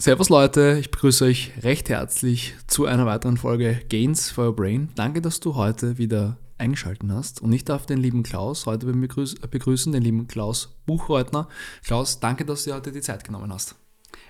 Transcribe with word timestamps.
Servus 0.00 0.30
Leute, 0.30 0.78
ich 0.80 0.90
begrüße 0.90 1.26
euch 1.26 1.52
recht 1.62 1.90
herzlich 1.90 2.54
zu 2.66 2.86
einer 2.86 3.04
weiteren 3.04 3.36
Folge 3.36 3.82
Gains 3.90 4.30
for 4.30 4.46
Your 4.46 4.56
Brain. 4.56 4.88
Danke, 4.94 5.20
dass 5.20 5.40
du 5.40 5.56
heute 5.56 5.98
wieder 5.98 6.38
eingeschaltet 6.56 7.06
hast 7.10 7.42
und 7.42 7.52
ich 7.52 7.66
darf 7.66 7.84
den 7.84 7.98
lieben 7.98 8.22
Klaus 8.22 8.64
heute 8.64 8.86
begrüßen, 8.86 9.92
den 9.92 10.02
lieben 10.02 10.26
Klaus 10.26 10.74
Buchreutner. 10.86 11.48
Klaus, 11.84 12.18
danke, 12.18 12.46
dass 12.46 12.64
du 12.64 12.70
dir 12.70 12.76
heute 12.76 12.92
die 12.92 13.02
Zeit 13.02 13.24
genommen 13.24 13.52
hast. 13.52 13.74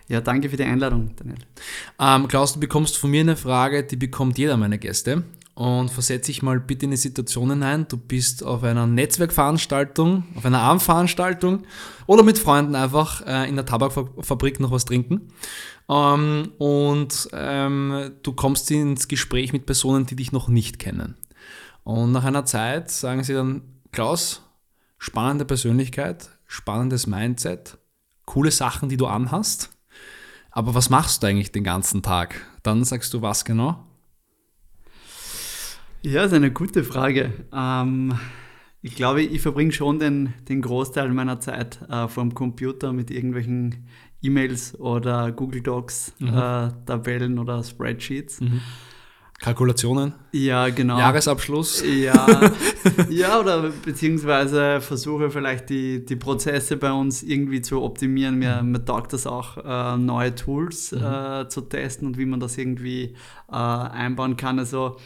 Ja, 0.09 0.21
danke 0.21 0.51
für 0.51 0.56
die 0.56 0.64
Einladung, 0.64 1.14
Daniel. 1.14 1.38
Ähm, 2.00 2.26
Klaus, 2.26 2.54
du 2.54 2.58
bekommst 2.58 2.98
von 2.98 3.12
mir 3.12 3.21
eine 3.21 3.37
Frage, 3.37 3.84
die 3.84 3.94
bekommt 3.94 4.38
jeder 4.38 4.56
meiner 4.56 4.78
Gäste. 4.78 5.22
Und 5.61 5.90
versetze 5.90 6.29
dich 6.29 6.42
mal 6.42 6.58
bitte 6.58 6.87
in 6.87 6.90
die 6.90 6.97
Situation 6.97 7.51
hinein. 7.51 7.85
Du 7.87 7.99
bist 7.99 8.43
auf 8.43 8.65
einer 8.65 8.87
Netzwerkveranstaltung, 8.87 10.25
auf 10.35 10.47
einer 10.47 10.61
Abendveranstaltung 10.61 11.67
oder 12.06 12.22
mit 12.22 12.38
Freunden 12.38 12.75
einfach 12.75 13.26
äh, 13.26 13.47
in 13.47 13.56
der 13.56 13.67
Tabakfabrik 13.67 14.58
noch 14.58 14.71
was 14.71 14.87
trinken. 14.87 15.29
Ähm, 15.87 16.52
und 16.57 17.29
ähm, 17.34 18.12
du 18.23 18.33
kommst 18.33 18.70
ins 18.70 19.07
Gespräch 19.07 19.53
mit 19.53 19.67
Personen, 19.67 20.07
die 20.07 20.17
dich 20.17 20.33
noch 20.33 20.48
nicht 20.48 20.79
kennen. 20.79 21.19
Und 21.84 22.11
nach 22.12 22.25
einer 22.25 22.47
Zeit 22.47 22.91
sagen 22.91 23.23
sie 23.23 23.34
dann, 23.34 23.61
Klaus, 23.92 24.41
spannende 24.97 25.45
Persönlichkeit, 25.45 26.31
spannendes 26.47 27.06
Mindset, 27.06 27.77
coole 28.25 28.51
Sachen, 28.51 28.89
die 28.89 28.97
du 28.97 29.06
anhast. 29.06 29.69
Aber 30.53 30.75
was 30.75 30.89
machst 30.89 31.23
du 31.23 31.27
eigentlich 31.27 31.53
den 31.53 31.65
ganzen 31.65 32.03
Tag? 32.03 32.47
Dann 32.62 32.83
sagst 32.83 33.12
du 33.12 33.20
was 33.20 33.45
genau? 33.45 33.90
Ja, 36.03 36.23
das 36.23 36.33
ist 36.33 36.37
eine 36.37 36.51
gute 36.51 36.83
Frage. 36.83 37.33
Ähm, 37.53 38.19
ich 38.81 38.95
glaube, 38.95 39.23
ich 39.23 39.43
verbringe 39.43 39.73
schon 39.73 39.99
den, 39.99 40.33
den 40.49 40.63
Großteil 40.63 41.11
meiner 41.11 41.41
Zeit 41.41 41.79
äh, 41.91 42.09
vom 42.09 42.35
Computer 42.35 42.93
mit 42.95 43.11
irgendwelchen 43.11 43.87
E-Mails 44.23 44.79
oder 44.81 45.31
Google 45.33 45.61
Docs, 45.61 46.15
mhm. 46.19 46.29
äh, 46.29 46.71
Tabellen 46.87 47.39
oder 47.39 47.63
Spreadsheets. 47.63 48.41
Mhm. 48.41 48.63
Kalkulationen? 49.41 50.15
Ja, 50.33 50.69
genau. 50.69 50.98
Jahresabschluss? 50.98 51.83
Ja, 51.83 52.53
ja 53.11 53.41
oder 53.41 53.70
beziehungsweise 53.85 54.81
versuche 54.81 55.31
vielleicht 55.31 55.70
die, 55.70 56.05
die 56.05 56.17
Prozesse 56.17 56.77
bei 56.77 56.92
uns 56.92 57.23
irgendwie 57.23 57.62
zu 57.62 57.83
optimieren. 57.83 58.39
Mir, 58.39 58.62
mhm. 58.62 58.73
mir 58.73 58.85
taugt 58.85 59.12
das 59.12 59.27
auch, 59.27 59.59
äh, 59.59 59.98
neue 59.98 60.35
Tools 60.35 60.92
mhm. 60.92 61.03
äh, 61.03 61.48
zu 61.48 61.62
testen 61.62 62.07
und 62.07 62.17
wie 62.19 62.27
man 62.27 62.41
das 62.41 62.57
irgendwie 62.57 63.14
äh, 63.51 63.55
einbauen 63.55 64.37
kann. 64.37 64.59
Also 64.59 64.97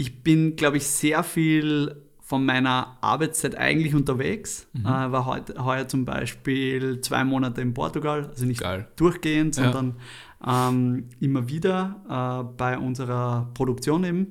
ich 0.00 0.22
bin, 0.22 0.56
glaube 0.56 0.78
ich, 0.78 0.86
sehr 0.86 1.22
viel 1.22 1.94
von 2.20 2.46
meiner 2.46 2.96
Arbeitszeit 3.02 3.54
eigentlich 3.54 3.94
unterwegs. 3.94 4.66
Mhm. 4.72 4.86
Äh, 4.86 5.12
war 5.12 5.26
heute, 5.26 5.62
heuer 5.62 5.88
zum 5.88 6.06
Beispiel 6.06 7.02
zwei 7.02 7.22
Monate 7.22 7.60
in 7.60 7.74
Portugal, 7.74 8.28
also 8.28 8.46
nicht 8.46 8.60
Geil. 8.60 8.88
durchgehend, 8.96 9.56
sondern 9.56 9.96
ja. 10.42 10.70
ähm, 10.70 11.10
immer 11.20 11.48
wieder 11.48 12.00
äh, 12.08 12.54
bei 12.56 12.78
unserer 12.78 13.50
Produktion 13.52 14.04
eben. 14.04 14.26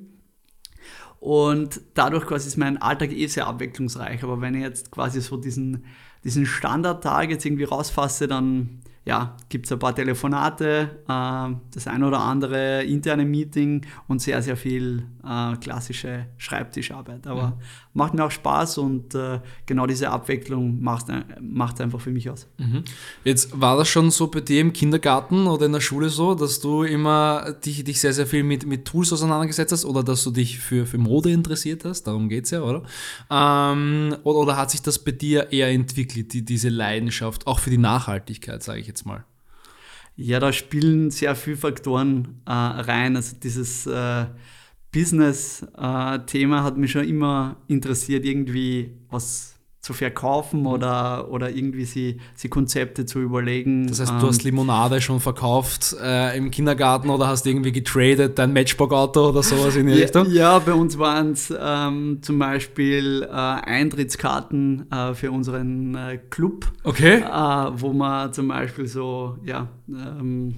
Und 1.20 1.80
dadurch 1.94 2.26
quasi 2.26 2.48
ist 2.48 2.56
mein 2.56 2.82
Alltag 2.82 3.12
eh 3.12 3.26
sehr 3.28 3.46
abwechslungsreich. 3.46 4.24
Aber 4.24 4.40
wenn 4.40 4.56
ich 4.56 4.62
jetzt 4.62 4.90
quasi 4.90 5.20
so 5.20 5.36
diesen, 5.36 5.84
diesen 6.24 6.46
Standardtag 6.46 7.30
jetzt 7.30 7.44
irgendwie 7.44 7.64
rausfasse, 7.64 8.26
dann 8.26 8.80
ja, 9.10 9.34
gibt 9.48 9.66
es 9.66 9.72
ein 9.72 9.80
paar 9.80 9.92
Telefonate, 9.92 11.02
äh, 11.08 11.56
das 11.74 11.88
ein 11.88 12.04
oder 12.04 12.20
andere 12.20 12.84
interne 12.84 13.24
Meeting 13.24 13.84
und 14.06 14.22
sehr, 14.22 14.40
sehr 14.40 14.56
viel 14.56 15.04
äh, 15.24 15.56
klassische 15.56 16.26
Schreibtischarbeit. 16.36 17.26
Aber. 17.26 17.58
Macht 17.92 18.14
mir 18.14 18.24
auch 18.24 18.30
Spaß 18.30 18.78
und 18.78 19.14
äh, 19.14 19.40
genau 19.66 19.86
diese 19.86 20.10
Abwechslung 20.10 20.80
macht 20.80 21.06
es 21.08 21.80
einfach 21.80 22.00
für 22.00 22.10
mich 22.10 22.30
aus. 22.30 22.46
Mhm. 22.58 22.84
Jetzt 23.24 23.60
war 23.60 23.76
das 23.76 23.88
schon 23.88 24.10
so 24.10 24.28
bei 24.28 24.40
dir 24.40 24.60
im 24.60 24.72
Kindergarten 24.72 25.46
oder 25.46 25.66
in 25.66 25.72
der 25.72 25.80
Schule 25.80 26.08
so, 26.08 26.34
dass 26.34 26.60
du 26.60 26.84
immer 26.84 27.52
dich, 27.64 27.82
dich 27.82 28.00
sehr, 28.00 28.12
sehr 28.12 28.26
viel 28.26 28.44
mit, 28.44 28.64
mit 28.64 28.84
Tools 28.84 29.12
auseinandergesetzt 29.12 29.72
hast 29.72 29.84
oder 29.84 30.04
dass 30.04 30.22
du 30.22 30.30
dich 30.30 30.60
für, 30.60 30.86
für 30.86 30.98
Mode 30.98 31.30
interessiert 31.32 31.84
hast? 31.84 32.04
Darum 32.04 32.28
geht 32.28 32.44
es 32.44 32.52
ja, 32.52 32.62
oder? 32.62 32.82
Ähm, 33.28 34.16
oder? 34.22 34.38
Oder 34.38 34.56
hat 34.56 34.70
sich 34.70 34.82
das 34.82 34.98
bei 34.98 35.12
dir 35.12 35.52
eher 35.52 35.68
entwickelt, 35.68 36.32
die, 36.32 36.44
diese 36.44 36.68
Leidenschaft, 36.68 37.46
auch 37.46 37.58
für 37.58 37.70
die 37.70 37.78
Nachhaltigkeit, 37.78 38.62
sage 38.62 38.80
ich 38.80 38.86
jetzt 38.86 39.04
mal? 39.04 39.24
Ja, 40.16 40.38
da 40.38 40.52
spielen 40.52 41.10
sehr 41.10 41.34
viele 41.34 41.56
Faktoren 41.56 42.42
äh, 42.46 42.52
rein. 42.52 43.16
Also 43.16 43.36
dieses 43.42 43.86
äh, 43.86 44.26
Business-Thema 44.92 46.62
hat 46.64 46.76
mich 46.76 46.92
schon 46.92 47.04
immer 47.04 47.56
interessiert, 47.68 48.24
irgendwie 48.24 48.92
was 49.08 49.60
zu 49.80 49.94
verkaufen 49.94 50.66
oder, 50.66 51.30
oder 51.30 51.50
irgendwie 51.50 51.86
sie, 51.86 52.20
sie 52.34 52.50
Konzepte 52.50 53.06
zu 53.06 53.18
überlegen. 53.18 53.86
Das 53.86 54.00
heißt, 54.00 54.12
du 54.20 54.26
hast 54.26 54.40
ähm, 54.40 54.50
Limonade 54.50 55.00
schon 55.00 55.20
verkauft 55.20 55.96
äh, 56.02 56.36
im 56.36 56.50
Kindergarten 56.50 57.08
oder 57.08 57.28
hast 57.28 57.46
irgendwie 57.46 57.72
getradet, 57.72 58.38
dein 58.38 58.52
Matchbox-Auto 58.52 59.30
oder 59.30 59.42
sowas 59.42 59.76
in 59.76 59.86
die 59.86 59.94
ja, 59.94 59.98
Richtung? 60.00 60.30
Ja, 60.30 60.58
bei 60.58 60.74
uns 60.74 60.98
waren 60.98 61.32
es 61.32 61.52
ähm, 61.58 62.18
zum 62.20 62.38
Beispiel 62.38 63.22
äh, 63.22 63.34
Eintrittskarten 63.34 64.90
äh, 64.92 65.14
für 65.14 65.32
unseren 65.32 65.94
äh, 65.94 66.18
Club, 66.28 66.70
okay. 66.84 67.20
Äh, 67.20 67.70
wo 67.74 67.94
man 67.94 68.34
zum 68.34 68.48
Beispiel 68.48 68.86
so, 68.86 69.38
ja, 69.46 69.68
ähm, 69.88 70.56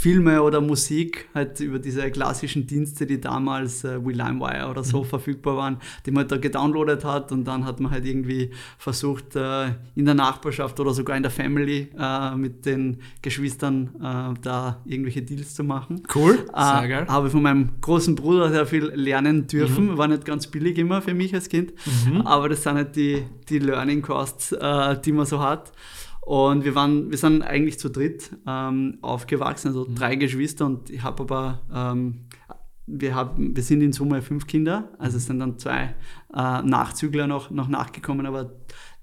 Filme 0.00 0.40
oder 0.42 0.60
Musik 0.60 1.28
halt 1.34 1.58
über 1.58 1.80
diese 1.80 2.08
klassischen 2.12 2.68
Dienste, 2.68 3.04
die 3.04 3.20
damals 3.20 3.82
äh, 3.82 3.98
wie 4.06 4.12
LimeWire 4.12 4.68
oder 4.70 4.84
so 4.84 5.00
mhm. 5.00 5.06
verfügbar 5.06 5.56
waren, 5.56 5.78
die 6.06 6.12
man 6.12 6.20
halt 6.20 6.30
da 6.30 6.36
gedownloadet 6.36 7.04
hat 7.04 7.32
und 7.32 7.44
dann 7.44 7.64
hat 7.64 7.80
man 7.80 7.90
halt 7.90 8.06
irgendwie 8.06 8.52
versucht, 8.78 9.34
äh, 9.34 9.70
in 9.96 10.04
der 10.04 10.14
Nachbarschaft 10.14 10.78
oder 10.78 10.94
sogar 10.94 11.16
in 11.16 11.24
der 11.24 11.32
Family 11.32 11.88
äh, 11.98 12.36
mit 12.36 12.64
den 12.64 12.98
Geschwistern 13.22 13.90
äh, 13.96 14.38
da 14.40 14.80
irgendwelche 14.84 15.22
Deals 15.22 15.56
zu 15.56 15.64
machen. 15.64 16.04
Cool, 16.14 16.46
äh, 16.54 16.78
sehr 16.78 16.88
geil. 16.88 17.06
Habe 17.08 17.28
von 17.28 17.42
meinem 17.42 17.70
großen 17.80 18.14
Bruder 18.14 18.50
sehr 18.50 18.66
viel 18.66 18.84
lernen 18.94 19.48
dürfen, 19.48 19.86
mhm. 19.86 19.98
war 19.98 20.06
nicht 20.06 20.24
ganz 20.24 20.46
billig 20.46 20.78
immer 20.78 21.02
für 21.02 21.14
mich 21.14 21.34
als 21.34 21.48
Kind, 21.48 21.72
mhm. 22.06 22.20
aber 22.20 22.48
das 22.48 22.62
sind 22.62 22.74
halt 22.74 22.94
die, 22.94 23.24
die 23.48 23.58
Learning 23.58 24.02
Costs, 24.02 24.52
äh, 24.52 24.96
die 25.00 25.10
man 25.10 25.26
so 25.26 25.40
hat. 25.40 25.72
Und 26.28 26.62
wir 26.66 26.74
waren, 26.74 27.10
wir 27.10 27.16
sind 27.16 27.40
eigentlich 27.40 27.78
zu 27.78 27.88
dritt 27.88 28.36
ähm, 28.46 28.98
aufgewachsen, 29.00 29.68
also 29.68 29.86
mhm. 29.86 29.94
drei 29.94 30.14
Geschwister 30.14 30.66
und 30.66 30.90
ich 30.90 31.02
habe 31.02 31.22
aber, 31.22 31.62
ähm, 31.74 32.26
wir, 32.86 33.14
hab, 33.14 33.38
wir 33.38 33.62
sind 33.62 33.80
in 33.80 33.94
Summe 33.94 34.20
fünf 34.20 34.46
Kinder, 34.46 34.90
also 34.98 35.16
es 35.16 35.24
sind 35.24 35.40
dann 35.40 35.58
zwei 35.58 35.94
äh, 36.34 36.60
Nachzügler 36.60 37.26
noch, 37.26 37.50
noch 37.50 37.68
nachgekommen, 37.68 38.26
aber 38.26 38.52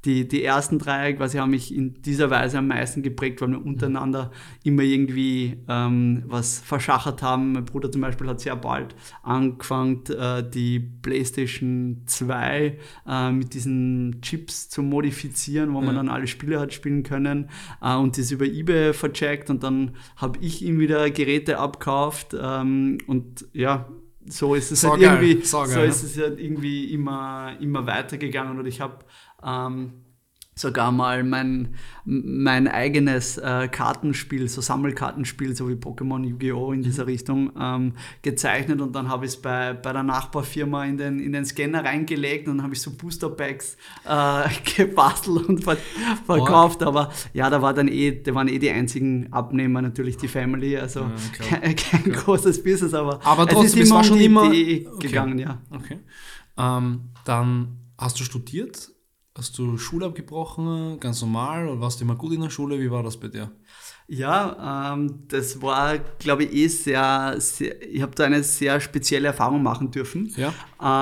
die, 0.05 0.27
die 0.27 0.43
ersten 0.43 0.79
drei 0.79 1.13
quasi 1.13 1.37
haben 1.37 1.51
mich 1.51 1.73
in 1.73 2.01
dieser 2.01 2.29
Weise 2.29 2.59
am 2.59 2.67
meisten 2.67 3.01
geprägt, 3.01 3.41
weil 3.41 3.49
wir 3.49 3.65
untereinander 3.65 4.31
immer 4.63 4.83
irgendwie 4.83 5.57
ähm, 5.67 6.23
was 6.27 6.59
verschachert 6.59 7.23
haben. 7.23 7.53
Mein 7.53 7.65
Bruder 7.65 7.91
zum 7.91 8.01
Beispiel 8.01 8.27
hat 8.27 8.39
sehr 8.39 8.55
bald 8.55 8.95
angefangen, 9.23 10.03
äh, 10.07 10.47
die 10.47 10.79
PlayStation 10.79 12.03
2 12.05 12.77
äh, 13.07 13.31
mit 13.31 13.53
diesen 13.53 14.21
Chips 14.21 14.69
zu 14.69 14.83
modifizieren, 14.83 15.73
wo 15.73 15.79
ja. 15.79 15.85
man 15.85 15.95
dann 15.95 16.09
alle 16.09 16.27
Spiele 16.27 16.59
hat 16.59 16.73
spielen 16.73 17.03
können 17.03 17.49
äh, 17.81 17.95
und 17.95 18.17
das 18.17 18.31
über 18.31 18.45
eBay 18.45 18.93
vercheckt 18.93 19.49
und 19.49 19.63
dann 19.63 19.95
habe 20.17 20.39
ich 20.41 20.63
ihm 20.63 20.79
wieder 20.79 21.09
Geräte 21.09 21.57
abkauft 21.57 22.35
ähm, 22.39 22.99
und 23.07 23.45
ja, 23.53 23.89
so 24.27 24.55
ist 24.55 24.71
es 24.71 24.81
so 24.81 24.91
halt 24.91 25.01
geil. 25.01 25.23
irgendwie, 25.23 25.45
so, 25.45 25.59
geil, 25.59 25.67
so 25.69 25.81
ist 25.81 26.03
es 26.03 26.17
halt 26.17 26.39
irgendwie 26.39 26.93
immer, 26.93 27.57
immer 27.59 27.85
weitergegangen 27.85 28.59
und 28.59 28.65
ich 28.65 28.81
habe 28.81 29.05
ähm, 29.43 30.04
sogar 30.57 30.93
mal 30.93 31.23
mein, 31.23 31.75
mein 32.05 32.69
eigenes 32.69 33.37
äh, 33.37 33.67
Kartenspiel, 33.67 34.47
so 34.47 34.61
Sammelkartenspiel, 34.61 35.53
so 35.53 35.67
wie 35.67 35.73
Pokémon 35.73 36.23
Yu-Gi-Oh! 36.23 36.71
in 36.71 36.81
dieser 36.81 37.03
mhm. 37.03 37.09
Richtung 37.09 37.51
ähm, 37.59 37.93
gezeichnet 38.21 38.79
und 38.79 38.95
dann 38.95 39.09
habe 39.09 39.25
ich 39.25 39.33
es 39.33 39.41
bei, 39.41 39.73
bei 39.73 39.91
der 39.91 40.03
Nachbarfirma 40.03 40.85
in 40.85 40.97
den, 40.97 41.19
in 41.19 41.33
den 41.33 41.45
Scanner 41.45 41.83
reingelegt 41.83 42.47
und 42.47 42.57
dann 42.57 42.63
habe 42.63 42.73
ich 42.73 42.81
so 42.81 42.91
Booster-Packs 42.91 43.75
äh, 44.05 44.49
gebastelt 44.77 45.45
und 45.49 45.63
ver 45.63 45.75
verkauft, 46.25 46.81
oh. 46.83 46.87
aber 46.87 47.11
ja, 47.33 47.49
da 47.49 47.61
war 47.61 47.73
dann 47.73 47.89
eh, 47.89 48.23
da 48.23 48.33
waren 48.33 48.47
eh 48.47 48.57
die 48.57 48.69
einzigen 48.69 49.33
Abnehmer 49.33 49.81
natürlich 49.81 50.15
die 50.15 50.29
Family, 50.29 50.77
also 50.77 51.01
ja, 51.01 51.57
kein, 51.59 51.75
kein 51.75 52.11
großes 52.13 52.63
Business, 52.63 52.93
aber, 52.93 53.19
aber 53.25 53.45
trotzdem, 53.45 53.65
es 53.65 53.73
ist 53.73 53.75
immer 53.75 53.83
es 53.83 53.91
war 53.91 54.03
schon 54.05 54.17
um 54.17 54.23
immer 54.23 54.53
Idee 54.53 54.87
okay. 54.87 55.07
gegangen, 55.07 55.37
ja. 55.37 55.61
Okay. 55.69 55.99
Ähm, 56.57 57.09
dann 57.25 57.79
hast 57.97 58.17
du 58.21 58.23
studiert 58.23 58.94
Hast 59.37 59.57
du 59.57 59.77
Schule 59.77 60.05
abgebrochen, 60.05 60.97
ganz 61.01 61.19
normal, 61.19 61.67
oder 61.67 61.81
warst 61.81 61.99
du 61.99 62.05
immer 62.05 62.15
gut 62.15 62.31
in 62.31 62.39
der 62.39 62.49
Schule? 62.49 62.79
Wie 62.79 62.89
war 62.89 63.03
das 63.03 63.17
bei 63.19 63.27
dir? 63.27 63.51
Ja, 64.07 64.93
ähm, 64.93 65.25
das 65.27 65.61
war, 65.61 65.97
glaube 65.97 66.45
ich, 66.45 66.53
eh 66.53 66.67
sehr, 66.69 67.35
sehr 67.39 67.81
ich 67.85 68.01
habe 68.01 68.15
da 68.15 68.23
eine 68.23 68.43
sehr 68.43 68.79
spezielle 68.79 69.27
Erfahrung 69.27 69.61
machen 69.61 69.91
dürfen. 69.91 70.33
Ja. 70.37 70.53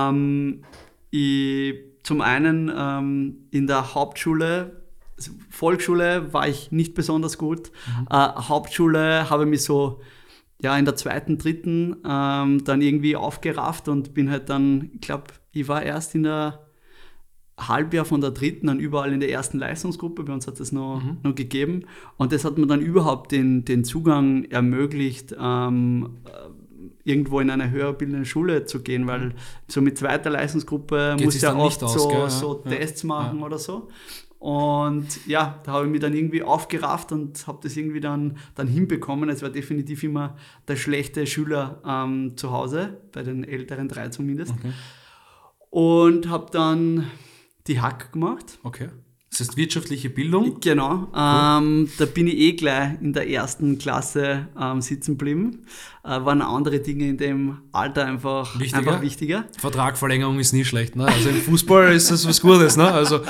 Ähm, 0.09 0.63
ich, 1.11 1.75
zum 2.01 2.21
einen 2.21 2.71
ähm, 2.75 3.47
in 3.51 3.67
der 3.67 3.93
Hauptschule, 3.93 4.83
also 5.15 5.31
Volksschule 5.51 6.33
war 6.33 6.47
ich 6.47 6.71
nicht 6.71 6.95
besonders 6.95 7.37
gut. 7.37 7.71
Mhm. 7.85 8.07
Äh, 8.09 8.15
Hauptschule 8.15 9.29
habe 9.29 9.43
ich 9.43 9.49
mich 9.49 9.63
so 9.63 10.01
ja, 10.59 10.75
in 10.75 10.85
der 10.85 10.95
zweiten, 10.95 11.37
dritten 11.37 11.97
ähm, 12.03 12.63
dann 12.63 12.81
irgendwie 12.81 13.15
aufgerafft 13.15 13.89
und 13.89 14.15
bin 14.15 14.31
halt 14.31 14.49
dann, 14.49 14.89
ich 14.93 15.01
glaube, 15.01 15.25
ich 15.51 15.67
war 15.67 15.83
erst 15.83 16.15
in 16.15 16.23
der 16.23 16.62
Halbjahr 17.57 18.05
von 18.05 18.21
der 18.21 18.31
dritten 18.31 18.67
dann 18.67 18.79
überall 18.79 19.13
in 19.13 19.19
der 19.19 19.29
ersten 19.29 19.59
Leistungsgruppe. 19.59 20.23
Bei 20.23 20.33
uns 20.33 20.47
hat 20.47 20.59
es 20.59 20.71
noch, 20.71 21.01
mhm. 21.03 21.17
noch 21.23 21.35
gegeben. 21.35 21.85
Und 22.17 22.31
das 22.31 22.45
hat 22.45 22.57
mir 22.57 22.67
dann 22.67 22.81
überhaupt 22.81 23.31
den, 23.31 23.63
den 23.65 23.83
Zugang 23.83 24.45
ermöglicht, 24.45 25.35
ähm, 25.39 26.17
irgendwo 27.03 27.39
in 27.39 27.49
eine 27.49 27.69
höher 27.69 27.93
bildende 27.93 28.25
Schule 28.25 28.65
zu 28.65 28.81
gehen, 28.81 29.07
weil 29.07 29.35
so 29.67 29.81
mit 29.81 29.97
zweiter 29.97 30.29
Leistungsgruppe 30.29 31.17
muss 31.21 31.41
ja 31.41 31.55
oft 31.55 31.83
aus, 31.83 31.93
so, 31.93 32.27
so 32.27 32.61
ja. 32.65 32.71
Tests 32.71 33.03
machen 33.03 33.39
ja. 33.39 33.45
oder 33.45 33.57
so. 33.57 33.89
Und 34.39 35.25
ja, 35.25 35.61
da 35.63 35.71
habe 35.71 35.85
ich 35.85 35.91
mich 35.91 36.01
dann 36.01 36.13
irgendwie 36.13 36.43
aufgerafft 36.43 37.13
und 37.13 37.47
habe 37.47 37.59
das 37.63 37.77
irgendwie 37.77 38.01
dann, 38.01 38.37
dann 38.55 38.67
hinbekommen. 38.67 39.29
Es 39.29 39.41
war 39.41 39.49
definitiv 39.49 40.03
immer 40.03 40.35
der 40.67 40.75
schlechte 40.75 41.25
Schüler 41.25 41.81
ähm, 41.87 42.33
zu 42.35 42.51
Hause, 42.51 42.97
bei 43.13 43.23
den 43.23 43.45
älteren 43.45 43.87
drei 43.87 44.09
zumindest. 44.09 44.51
Okay. 44.51 44.73
Und 45.69 46.29
habe 46.29 46.47
dann 46.51 47.09
die 47.67 47.81
Hack 47.81 48.11
gemacht. 48.11 48.59
Okay. 48.63 48.89
Das 49.33 49.39
heißt 49.39 49.57
wirtschaftliche 49.57 50.11
Bildung? 50.11 50.59
Genau. 50.59 51.07
Ähm, 51.15 51.89
da 51.97 52.05
bin 52.05 52.27
ich 52.27 52.37
eh 52.37 52.51
gleich 52.51 53.01
in 53.01 53.13
der 53.13 53.27
ersten 53.27 53.79
Klasse 53.79 54.47
ähm, 54.59 54.79
sitzen 54.79 55.17
geblieben. 55.17 55.65
Äh, 56.03 56.23
waren 56.23 56.43
andere 56.43 56.79
Dinge 56.79 57.07
in 57.07 57.17
dem 57.17 57.57
Alter 57.71 58.05
einfach 58.05 58.59
wichtiger. 58.59 58.77
Einfach 58.77 59.01
wichtiger. 59.01 59.45
Vertragverlängerung 59.57 60.37
ist 60.37 60.53
nie 60.53 60.63
schlecht. 60.63 60.95
Ne? 60.95 61.05
Also 61.05 61.29
im 61.29 61.41
Fußball 61.41 61.93
ist 61.93 62.11
das 62.11 62.27
was 62.27 62.41
Gutes. 62.41 62.77
Ne? 62.77 62.91
Also 62.91 63.21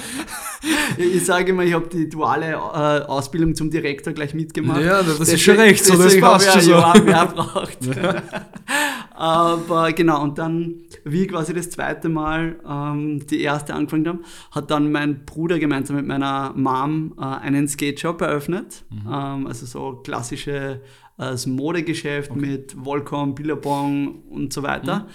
ich 0.97 1.23
sage 1.25 1.51
immer, 1.51 1.63
ich 1.63 1.73
habe 1.73 1.87
die 1.87 2.09
duale 2.09 2.51
äh, 2.51 2.55
Ausbildung 2.55 3.55
zum 3.55 3.71
Direktor 3.71 4.11
gleich 4.11 4.33
mitgemacht. 4.33 4.81
Ja, 4.81 5.03
das 5.03 5.19
deswegen, 5.19 5.35
ist 5.35 5.41
schon 5.41 5.55
recht, 5.55 5.85
so 5.85 5.95
das 5.95 6.19
passt 6.19 6.51
schon 6.51 6.61
so. 6.63 6.71
mehr 7.05 7.25
braucht. 7.27 7.77
Ja. 7.85 8.23
Aber 9.23 9.93
genau, 9.93 10.21
und 10.21 10.37
dann, 10.37 10.81
wie 11.05 11.27
quasi 11.27 11.53
das 11.53 11.69
zweite 11.69 12.09
Mal 12.09 12.57
ähm, 12.69 13.25
die 13.25 13.39
erste 13.39 13.73
angefangen 13.73 14.05
haben, 14.05 14.25
hat 14.51 14.69
dann 14.69 14.91
mein 14.91 15.23
Bruder 15.23 15.59
gemeinsam 15.59 15.95
mit 15.95 16.05
meiner 16.05 16.51
Mom 16.57 17.13
äh, 17.17 17.21
einen 17.21 17.69
Skate-Shop 17.69 18.19
eröffnet. 18.19 18.83
Mhm. 18.89 19.07
Ähm, 19.09 19.47
also 19.47 19.65
so 19.65 20.01
klassische 20.03 20.81
äh, 21.17 21.37
Modegeschäft 21.47 22.31
okay. 22.31 22.39
mit 22.41 22.75
Volcom, 22.77 23.33
Billabong 23.33 24.23
und 24.29 24.51
so 24.51 24.61
weiter. 24.61 24.99
Mhm. 24.99 25.09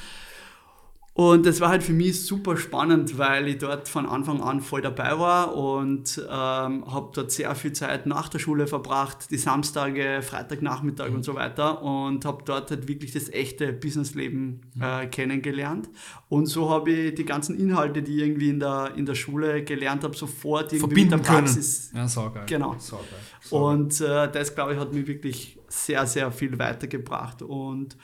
Und 1.18 1.46
das 1.46 1.60
war 1.60 1.70
halt 1.70 1.82
für 1.82 1.92
mich 1.92 2.24
super 2.24 2.56
spannend, 2.56 3.18
weil 3.18 3.48
ich 3.48 3.58
dort 3.58 3.88
von 3.88 4.06
Anfang 4.06 4.40
an 4.40 4.60
voll 4.60 4.82
dabei 4.82 5.18
war 5.18 5.56
und 5.56 6.16
ähm, 6.16 6.84
habe 6.86 7.10
dort 7.12 7.32
sehr 7.32 7.52
viel 7.56 7.72
Zeit 7.72 8.06
nach 8.06 8.28
der 8.28 8.38
Schule 8.38 8.68
verbracht, 8.68 9.28
die 9.32 9.36
Samstage, 9.36 10.22
Freitagnachmittag 10.22 11.08
mhm. 11.08 11.16
und 11.16 11.24
so 11.24 11.34
weiter 11.34 11.82
und 11.82 12.24
habe 12.24 12.44
dort 12.44 12.70
halt 12.70 12.86
wirklich 12.86 13.10
das 13.10 13.30
echte 13.30 13.72
Businessleben 13.72 14.60
mhm. 14.76 14.80
äh, 14.80 15.06
kennengelernt. 15.08 15.88
Und 16.28 16.46
so 16.46 16.70
habe 16.70 16.92
ich 16.92 17.16
die 17.16 17.24
ganzen 17.24 17.58
Inhalte, 17.58 18.00
die 18.00 18.18
ich 18.18 18.22
irgendwie 18.22 18.50
in 18.50 18.60
der, 18.60 18.92
in 18.94 19.04
der 19.04 19.16
Schule 19.16 19.64
gelernt 19.64 20.04
habe, 20.04 20.16
sofort 20.16 20.72
irgendwie 20.72 20.78
Verbinden 20.78 21.16
mit 21.16 21.26
der 21.26 21.32
Praxis. 21.32 21.88
Können. 21.90 22.02
Ja, 22.04 22.08
so 22.08 22.30
geil. 22.30 22.44
Genau. 22.46 22.76
So 22.78 22.94
geil. 22.94 23.04
So 23.42 23.56
und 23.56 24.00
äh, 24.02 24.30
das, 24.30 24.54
glaube 24.54 24.74
ich, 24.74 24.78
hat 24.78 24.92
mich 24.92 25.08
wirklich 25.08 25.58
sehr, 25.66 26.06
sehr 26.06 26.30
viel 26.30 26.56
weitergebracht. 26.60 27.42
Und 27.42 27.96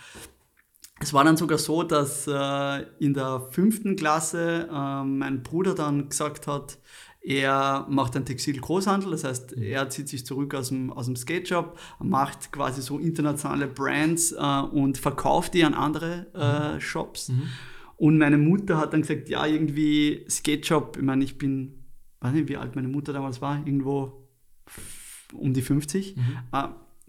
es 1.04 1.12
war 1.12 1.22
dann 1.22 1.36
sogar 1.36 1.58
so, 1.58 1.82
dass 1.82 2.26
äh, 2.26 2.86
in 2.98 3.12
der 3.12 3.46
fünften 3.50 3.94
Klasse 3.94 4.70
äh, 4.72 5.04
mein 5.04 5.42
Bruder 5.42 5.74
dann 5.74 6.08
gesagt 6.08 6.46
hat, 6.46 6.78
er 7.20 7.86
macht 7.90 8.16
einen 8.16 8.24
Textil-Großhandel, 8.24 9.10
das 9.10 9.24
heißt, 9.24 9.54
mhm. 9.54 9.62
er 9.64 9.90
zieht 9.90 10.08
sich 10.08 10.24
zurück 10.24 10.54
aus 10.54 10.68
dem, 10.68 10.90
aus 10.90 11.04
dem 11.04 11.16
Skate-Shop, 11.16 11.78
macht 11.98 12.52
quasi 12.52 12.80
so 12.80 12.98
internationale 12.98 13.66
Brands 13.66 14.32
äh, 14.32 14.60
und 14.72 14.96
verkauft 14.96 15.52
die 15.52 15.64
an 15.64 15.74
andere 15.74 16.26
äh, 16.34 16.74
mhm. 16.74 16.80
Shops. 16.80 17.28
Mhm. 17.28 17.42
Und 17.96 18.16
meine 18.16 18.38
Mutter 18.38 18.78
hat 18.78 18.94
dann 18.94 19.02
gesagt, 19.02 19.28
ja, 19.28 19.44
irgendwie 19.44 20.24
Skate-Shop, 20.30 20.96
ich 20.96 21.02
meine, 21.02 21.22
ich 21.22 21.36
bin, 21.36 21.84
weiß 22.20 22.32
nicht, 22.32 22.48
wie 22.48 22.56
alt 22.56 22.76
meine 22.76 22.88
Mutter 22.88 23.12
damals 23.12 23.42
war, 23.42 23.58
irgendwo 23.66 24.26
um 25.34 25.52
die 25.52 25.62
50. 25.62 26.16
Mhm. 26.16 26.22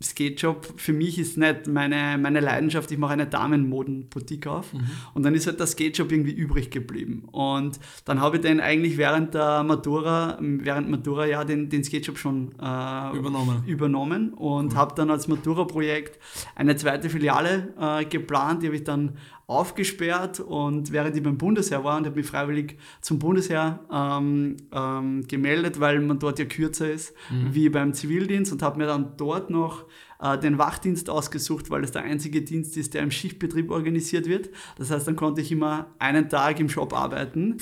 Skatejob 0.02 0.74
für 0.76 0.92
mich 0.92 1.18
ist 1.18 1.38
nicht 1.38 1.68
meine, 1.68 2.18
meine 2.18 2.42
Leidenschaft. 2.42 2.92
Ich 2.92 2.98
mache 2.98 3.14
eine 3.14 3.28
Damenmodenboutique 3.28 4.48
auf. 4.48 4.74
Mhm. 4.74 4.90
Und 5.14 5.24
dann 5.24 5.34
ist 5.34 5.48
halt 5.48 5.60
der 5.60 5.68
Skatejob 5.68 6.12
irgendwie 6.12 6.34
übrig 6.34 6.70
geblieben. 6.70 7.24
Und 7.32 7.80
dann 8.04 8.20
habe 8.20 8.36
ich 8.38 8.42
den 8.42 8.60
eigentlich 8.60 8.98
während 8.98 9.34
der 9.34 9.64
Matura, 9.64 10.38
während 10.42 10.90
Matura 10.90 11.26
ja 11.26 11.46
den, 11.46 11.70
den 11.70 11.84
Skatejob 11.84 12.18
schon 12.18 12.52
äh, 12.60 13.18
übernommen. 13.18 13.64
übernommen 13.66 14.34
und 14.34 14.74
cool. 14.74 14.78
habe 14.78 14.96
dann 14.96 15.10
als 15.10 15.30
Matura-Projekt 15.30 16.20
eine 16.56 16.76
zweite 16.76 17.10
Filiale 17.10 17.74
äh, 17.80 18.04
geplant. 18.06 18.64
Die 18.64 18.68
habe 18.68 18.76
ich 18.76 18.84
dann 18.84 19.18
aufgesperrt 19.48 20.40
und 20.40 20.92
während 20.92 21.16
ich 21.16 21.22
beim 21.22 21.38
Bundesheer 21.38 21.84
war 21.84 21.98
und 21.98 22.06
habe 22.06 22.16
mich 22.16 22.26
freiwillig 22.26 22.78
zum 23.02 23.20
Bundesheer 23.20 23.80
ähm, 23.92 24.58
ähm, 24.72 25.28
gemeldet, 25.28 25.80
weil 25.80 26.00
man 26.00 26.18
dort 26.18 26.40
ja 26.40 26.46
kürzer 26.46 26.90
ist 26.92 27.14
mhm. 27.30 27.54
wie 27.54 27.70
beim 27.70 27.94
Zivildienst 27.94 28.52
und 28.52 28.64
habe 28.64 28.80
mir 28.80 28.88
dann 28.88 29.18
dort 29.18 29.52
noch 29.52 29.86
äh, 30.20 30.38
den 30.40 30.58
Wachdienst 30.58 31.12
ausgesucht, 31.12 31.70
weil 31.70 31.84
es 31.84 31.92
der 31.92 32.04
einzige 32.04 32.42
Dienst 32.42 32.76
ist, 32.76 32.96
der 32.96 33.04
im 33.04 33.12
Schichtbetrieb 33.12 33.70
organisiert 33.70 34.28
wird. 34.28 34.50
Das 34.78 34.90
heißt, 34.90 35.08
dann 35.08 35.16
konnte 35.16 35.42
ich 35.42 35.52
immer 35.52 35.88
einen 36.00 36.28
Tag 36.28 36.60
im 36.60 36.70
Shop 36.70 36.94
arbeiten. 36.94 37.58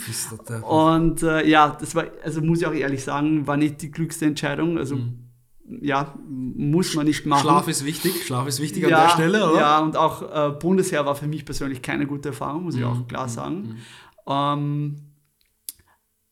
Und 0.64 1.22
äh, 1.22 1.46
ja, 1.46 1.76
das 1.78 1.96
war, 1.96 2.06
also 2.24 2.42
muss 2.42 2.62
ich 2.62 2.68
auch 2.68 2.74
ehrlich 2.74 3.04
sagen, 3.04 3.46
war 3.46 3.58
nicht 3.58 3.82
die 3.82 3.92
klügste 3.92 4.26
Entscheidung. 4.26 4.78
Also 4.78 4.96
mhm 4.96 5.23
ja, 5.82 6.18
muss 6.28 6.96
man 6.96 7.06
nicht 7.06 7.26
machen. 7.26 7.42
Schlaf 7.42 7.68
ist 7.68 7.86
wichtig, 7.86 8.26
Schlaf 8.26 8.48
ist 8.48 8.60
wichtig 8.60 8.84
ja, 8.84 8.90
an 8.90 9.04
der 9.04 9.10
Stelle, 9.10 9.52
oder? 9.52 9.60
Ja, 9.60 9.80
und 9.80 9.98
auch 9.98 10.22
äh, 10.22 10.52
Bundesheer 10.52 11.06
war 11.06 11.16
für 11.16 11.28
mich 11.28 11.46
persönlich 11.46 11.82
keine 11.82 12.06
gute 12.06 12.30
Erfahrung, 12.30 12.64
muss 12.64 12.76
ich 12.76 12.84
auch 12.84 12.98
mhm. 12.98 13.08
klar 13.08 13.28
mhm. 13.28 13.32
sagen. 13.32 13.58
Mhm. 13.58 13.78
Ähm, 14.28 14.96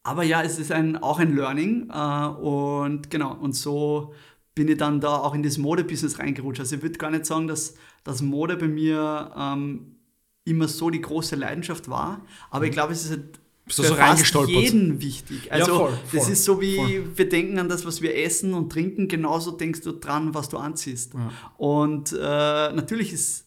aber 0.03 0.23
ja, 0.23 0.41
es 0.41 0.57
ist 0.57 0.71
ein, 0.71 0.97
auch 0.97 1.19
ein 1.19 1.35
Learning 1.35 1.89
äh, 1.93 2.27
und 2.27 3.09
genau, 3.09 3.33
und 3.35 3.55
so 3.55 4.13
bin 4.55 4.67
ich 4.67 4.77
dann 4.77 4.99
da 4.99 5.15
auch 5.15 5.33
in 5.33 5.43
das 5.43 5.57
Modebusiness 5.57 6.19
reingerutscht. 6.19 6.59
Also 6.59 6.75
ich 6.75 6.81
würde 6.81 6.97
gar 6.97 7.11
nicht 7.11 7.25
sagen, 7.25 7.47
dass 7.47 7.75
das 8.03 8.21
Mode 8.21 8.57
bei 8.57 8.67
mir 8.67 9.31
ähm, 9.37 9.95
immer 10.43 10.67
so 10.67 10.89
die 10.89 11.01
große 11.01 11.35
Leidenschaft 11.35 11.89
war, 11.89 12.21
aber 12.49 12.61
mhm. 12.61 12.69
ich 12.69 12.71
glaube, 12.71 12.93
es 12.93 13.05
ist 13.05 13.11
halt 13.11 13.39
bist 13.65 13.79
du 13.79 13.83
so 13.83 13.93
reingestolpert? 13.93 14.55
jeden 14.55 15.01
wichtig. 15.01 15.51
Also 15.51 15.71
ja, 15.71 15.77
voll, 15.77 15.89
voll, 15.91 16.19
das 16.19 16.29
ist 16.29 16.43
so 16.43 16.61
wie 16.61 16.75
voll. 16.75 17.07
wir 17.15 17.29
denken 17.29 17.59
an 17.59 17.69
das, 17.69 17.85
was 17.85 18.01
wir 18.01 18.17
essen 18.17 18.53
und 18.53 18.71
trinken, 18.71 19.07
genauso 19.07 19.51
denkst 19.51 19.81
du 19.81 19.91
dran, 19.91 20.33
was 20.33 20.49
du 20.49 20.57
anziehst. 20.57 21.13
Ja. 21.13 21.31
Und 21.57 22.11
äh, 22.11 22.17
natürlich 22.17 23.13
ist 23.13 23.45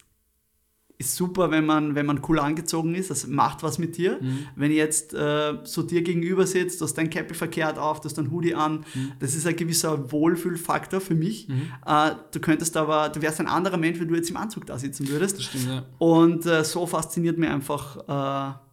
ist 0.97 1.15
super, 1.15 1.51
wenn 1.51 1.65
man, 1.65 1.95
wenn 1.95 2.05
man 2.05 2.21
cool 2.27 2.39
angezogen 2.39 2.95
ist, 2.95 3.09
das 3.09 3.27
macht 3.27 3.63
was 3.63 3.77
mit 3.77 3.97
dir. 3.97 4.19
Mhm. 4.21 4.47
Wenn 4.55 4.71
jetzt 4.71 5.13
äh, 5.13 5.57
so 5.63 5.83
dir 5.83 6.01
gegenüber 6.01 6.47
sitzt, 6.47 6.79
du 6.79 6.85
hast 6.85 6.93
dein 6.93 7.09
Cappy 7.09 7.33
verkehrt 7.33 7.77
auf, 7.77 7.99
du 7.99 8.05
hast 8.05 8.17
dein 8.17 8.31
Hoodie 8.31 8.55
an, 8.55 8.85
mhm. 8.93 9.11
das 9.19 9.35
ist 9.35 9.45
ein 9.45 9.55
gewisser 9.55 10.11
Wohlfühlfaktor 10.11 11.01
für 11.01 11.15
mich. 11.15 11.49
Mhm. 11.49 11.69
Äh, 11.85 12.11
du 12.31 12.39
könntest 12.39 12.77
aber, 12.77 13.09
du 13.09 13.21
wärst 13.21 13.39
ein 13.39 13.47
anderer 13.47 13.77
Mensch, 13.77 13.99
wenn 13.99 14.07
du 14.07 14.15
jetzt 14.15 14.29
im 14.29 14.37
Anzug 14.37 14.65
da 14.65 14.77
sitzen 14.77 15.07
würdest. 15.09 15.43
Stimmt, 15.43 15.67
ja. 15.67 15.85
Und 15.97 16.45
äh, 16.45 16.63
so 16.63 16.85
fasziniert 16.85 17.37
mir 17.37 17.51
einfach 17.51 18.53
äh, 18.53 18.64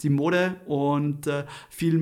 die 0.00 0.10
Mode 0.10 0.56
und 0.66 1.26
äh, 1.26 1.44
viel 1.70 1.98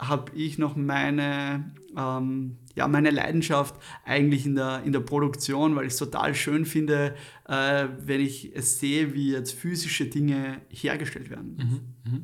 habe 0.00 0.32
ich 0.36 0.58
noch 0.58 0.76
meine, 0.76 1.74
ähm, 1.96 2.58
ja, 2.76 2.86
meine 2.86 3.10
Leidenschaft 3.10 3.74
eigentlich 4.04 4.46
in 4.46 4.54
der, 4.54 4.84
in 4.84 4.92
der 4.92 5.00
Produktion, 5.00 5.74
weil 5.74 5.86
ich 5.86 5.94
es 5.94 5.98
total 5.98 6.34
schön 6.34 6.64
finde, 6.64 7.16
äh, 7.48 7.88
wenn 7.98 8.20
ich 8.20 8.54
es 8.54 8.78
sehe, 8.78 9.12
wie 9.14 9.32
jetzt 9.32 9.52
physische 9.52 10.06
Dinge 10.06 10.60
hergestellt 10.68 11.30
werden. 11.30 11.56
Mhm, 12.04 12.12
mh. 12.12 12.20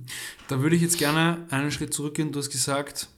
Da 0.46 0.62
würde 0.62 0.76
ich 0.76 0.82
jetzt 0.82 0.98
gerne 0.98 1.46
einen 1.50 1.72
Schritt 1.72 1.92
zurückgehen. 1.92 2.30
Du 2.30 2.38
hast 2.38 2.50
gesagt, 2.50 3.08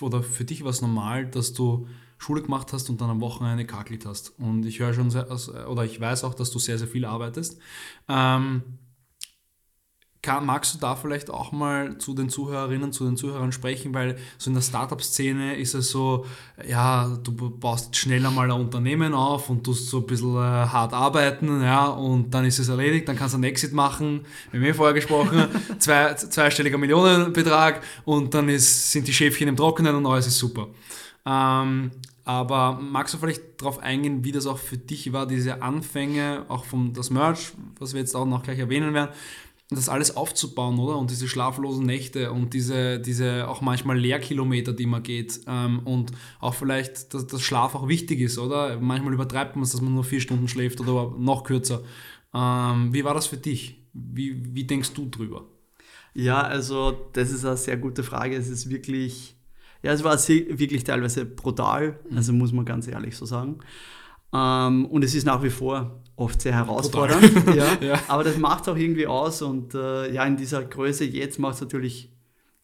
oder 0.00 0.24
für 0.24 0.44
dich 0.44 0.64
war 0.64 0.70
es 0.70 0.82
normal, 0.82 1.26
dass 1.26 1.52
du 1.52 1.86
Schule 2.18 2.42
gemacht 2.42 2.72
hast 2.72 2.90
und 2.90 3.00
dann 3.00 3.10
am 3.10 3.20
Wochenende 3.20 3.64
kakelt 3.64 4.06
hast. 4.06 4.38
Und 4.40 4.66
ich 4.66 4.80
höre 4.80 4.94
schon, 4.94 5.10
sehr, 5.10 5.28
oder 5.68 5.84
ich 5.84 6.00
weiß 6.00 6.24
auch, 6.24 6.34
dass 6.34 6.50
du 6.50 6.58
sehr, 6.58 6.78
sehr 6.78 6.88
viel 6.88 7.04
arbeitest. 7.04 7.60
Ähm, 8.08 8.62
kann, 10.24 10.46
magst 10.46 10.74
du 10.74 10.78
da 10.78 10.96
vielleicht 10.96 11.30
auch 11.30 11.52
mal 11.52 11.98
zu 11.98 12.14
den 12.14 12.30
Zuhörerinnen, 12.30 12.92
zu 12.92 13.04
den 13.04 13.16
Zuhörern 13.16 13.52
sprechen, 13.52 13.92
weil 13.92 14.16
so 14.38 14.50
in 14.50 14.54
der 14.54 14.62
Startup-Szene 14.62 15.56
ist 15.56 15.74
es 15.74 15.90
so, 15.90 16.24
ja, 16.66 17.06
du 17.22 17.32
baust 17.50 17.94
schneller 17.94 18.30
mal 18.30 18.50
ein 18.50 18.58
Unternehmen 18.58 19.12
auf 19.12 19.50
und 19.50 19.64
tust 19.64 19.88
so 19.90 19.98
ein 19.98 20.06
bisschen 20.06 20.34
äh, 20.34 20.38
hart 20.38 20.94
arbeiten, 20.94 21.62
ja, 21.62 21.86
und 21.86 22.32
dann 22.32 22.46
ist 22.46 22.58
es 22.58 22.68
erledigt, 22.68 23.06
dann 23.06 23.16
kannst 23.16 23.34
du 23.34 23.36
einen 23.36 23.44
Exit 23.44 23.74
machen, 23.74 24.22
wir 24.50 24.60
haben 24.60 24.66
eh 24.66 24.72
vorher 24.72 24.94
gesprochen, 24.94 25.46
zwei, 25.78 26.14
zweistelliger 26.14 26.78
Millionenbetrag 26.78 27.82
und 28.06 28.32
dann 28.32 28.48
ist, 28.48 28.92
sind 28.92 29.06
die 29.06 29.12
Schäfchen 29.12 29.48
im 29.48 29.56
Trockenen 29.56 29.94
und 29.94 30.06
alles 30.06 30.26
ist 30.26 30.38
super. 30.38 30.68
Ähm, 31.26 31.90
aber 32.24 32.78
magst 32.80 33.12
du 33.12 33.18
vielleicht 33.18 33.60
darauf 33.60 33.78
eingehen, 33.80 34.24
wie 34.24 34.32
das 34.32 34.46
auch 34.46 34.58
für 34.58 34.78
dich 34.78 35.12
war, 35.12 35.26
diese 35.26 35.60
Anfänge, 35.60 36.46
auch 36.48 36.64
vom 36.64 36.94
das 36.94 37.10
Merch, 37.10 37.52
was 37.78 37.92
wir 37.92 38.00
jetzt 38.00 38.16
auch 38.16 38.24
noch 38.24 38.42
gleich 38.42 38.58
erwähnen 38.58 38.94
werden, 38.94 39.10
das 39.70 39.88
alles 39.88 40.16
aufzubauen, 40.16 40.78
oder? 40.78 40.98
Und 40.98 41.10
diese 41.10 41.26
schlaflosen 41.26 41.86
Nächte 41.86 42.32
und 42.32 42.52
diese, 42.52 43.00
diese 43.00 43.48
auch 43.48 43.60
manchmal 43.60 43.98
Leerkilometer, 43.98 44.72
die 44.72 44.86
man 44.86 45.02
geht. 45.02 45.40
Ähm, 45.46 45.80
und 45.80 46.12
auch 46.40 46.54
vielleicht, 46.54 47.14
dass, 47.14 47.26
dass 47.26 47.42
Schlaf 47.42 47.74
auch 47.74 47.88
wichtig 47.88 48.20
ist, 48.20 48.38
oder? 48.38 48.78
Manchmal 48.78 49.14
übertreibt 49.14 49.56
man 49.56 49.64
es, 49.64 49.72
dass 49.72 49.80
man 49.80 49.94
nur 49.94 50.04
vier 50.04 50.20
Stunden 50.20 50.48
schläft 50.48 50.80
oder 50.80 51.14
noch 51.18 51.44
kürzer. 51.44 51.82
Ähm, 52.34 52.92
wie 52.92 53.04
war 53.04 53.14
das 53.14 53.26
für 53.26 53.38
dich? 53.38 53.82
Wie, 53.94 54.54
wie 54.54 54.64
denkst 54.64 54.92
du 54.92 55.08
drüber? 55.08 55.46
Ja, 56.12 56.42
also 56.42 57.08
das 57.12 57.30
ist 57.30 57.44
eine 57.44 57.56
sehr 57.56 57.76
gute 57.76 58.02
Frage. 58.02 58.36
Es 58.36 58.48
ist 58.48 58.68
wirklich, 58.68 59.34
ja, 59.82 59.92
es 59.92 60.04
war 60.04 60.16
wirklich 60.16 60.84
teilweise 60.84 61.24
brutal, 61.24 61.98
mhm. 62.10 62.16
also 62.16 62.32
muss 62.32 62.52
man 62.52 62.64
ganz 62.64 62.86
ehrlich 62.86 63.16
so 63.16 63.24
sagen. 63.24 63.60
Ähm, 64.34 64.86
und 64.86 65.04
es 65.04 65.14
ist 65.14 65.24
nach 65.24 65.42
wie 65.42 65.50
vor 65.50 66.02
oft 66.16 66.40
sehr 66.42 66.54
herausfordernd. 66.54 67.32
ja, 67.54 67.78
ja. 67.80 68.00
Aber 68.08 68.24
das 68.24 68.36
macht 68.36 68.68
auch 68.68 68.76
irgendwie 68.76 69.06
aus 69.06 69.42
und 69.42 69.74
äh, 69.74 70.12
ja, 70.12 70.24
in 70.24 70.36
dieser 70.36 70.62
Größe 70.64 71.04
jetzt 71.04 71.38
macht 71.38 71.56
es 71.56 71.60
natürlich 71.60 72.12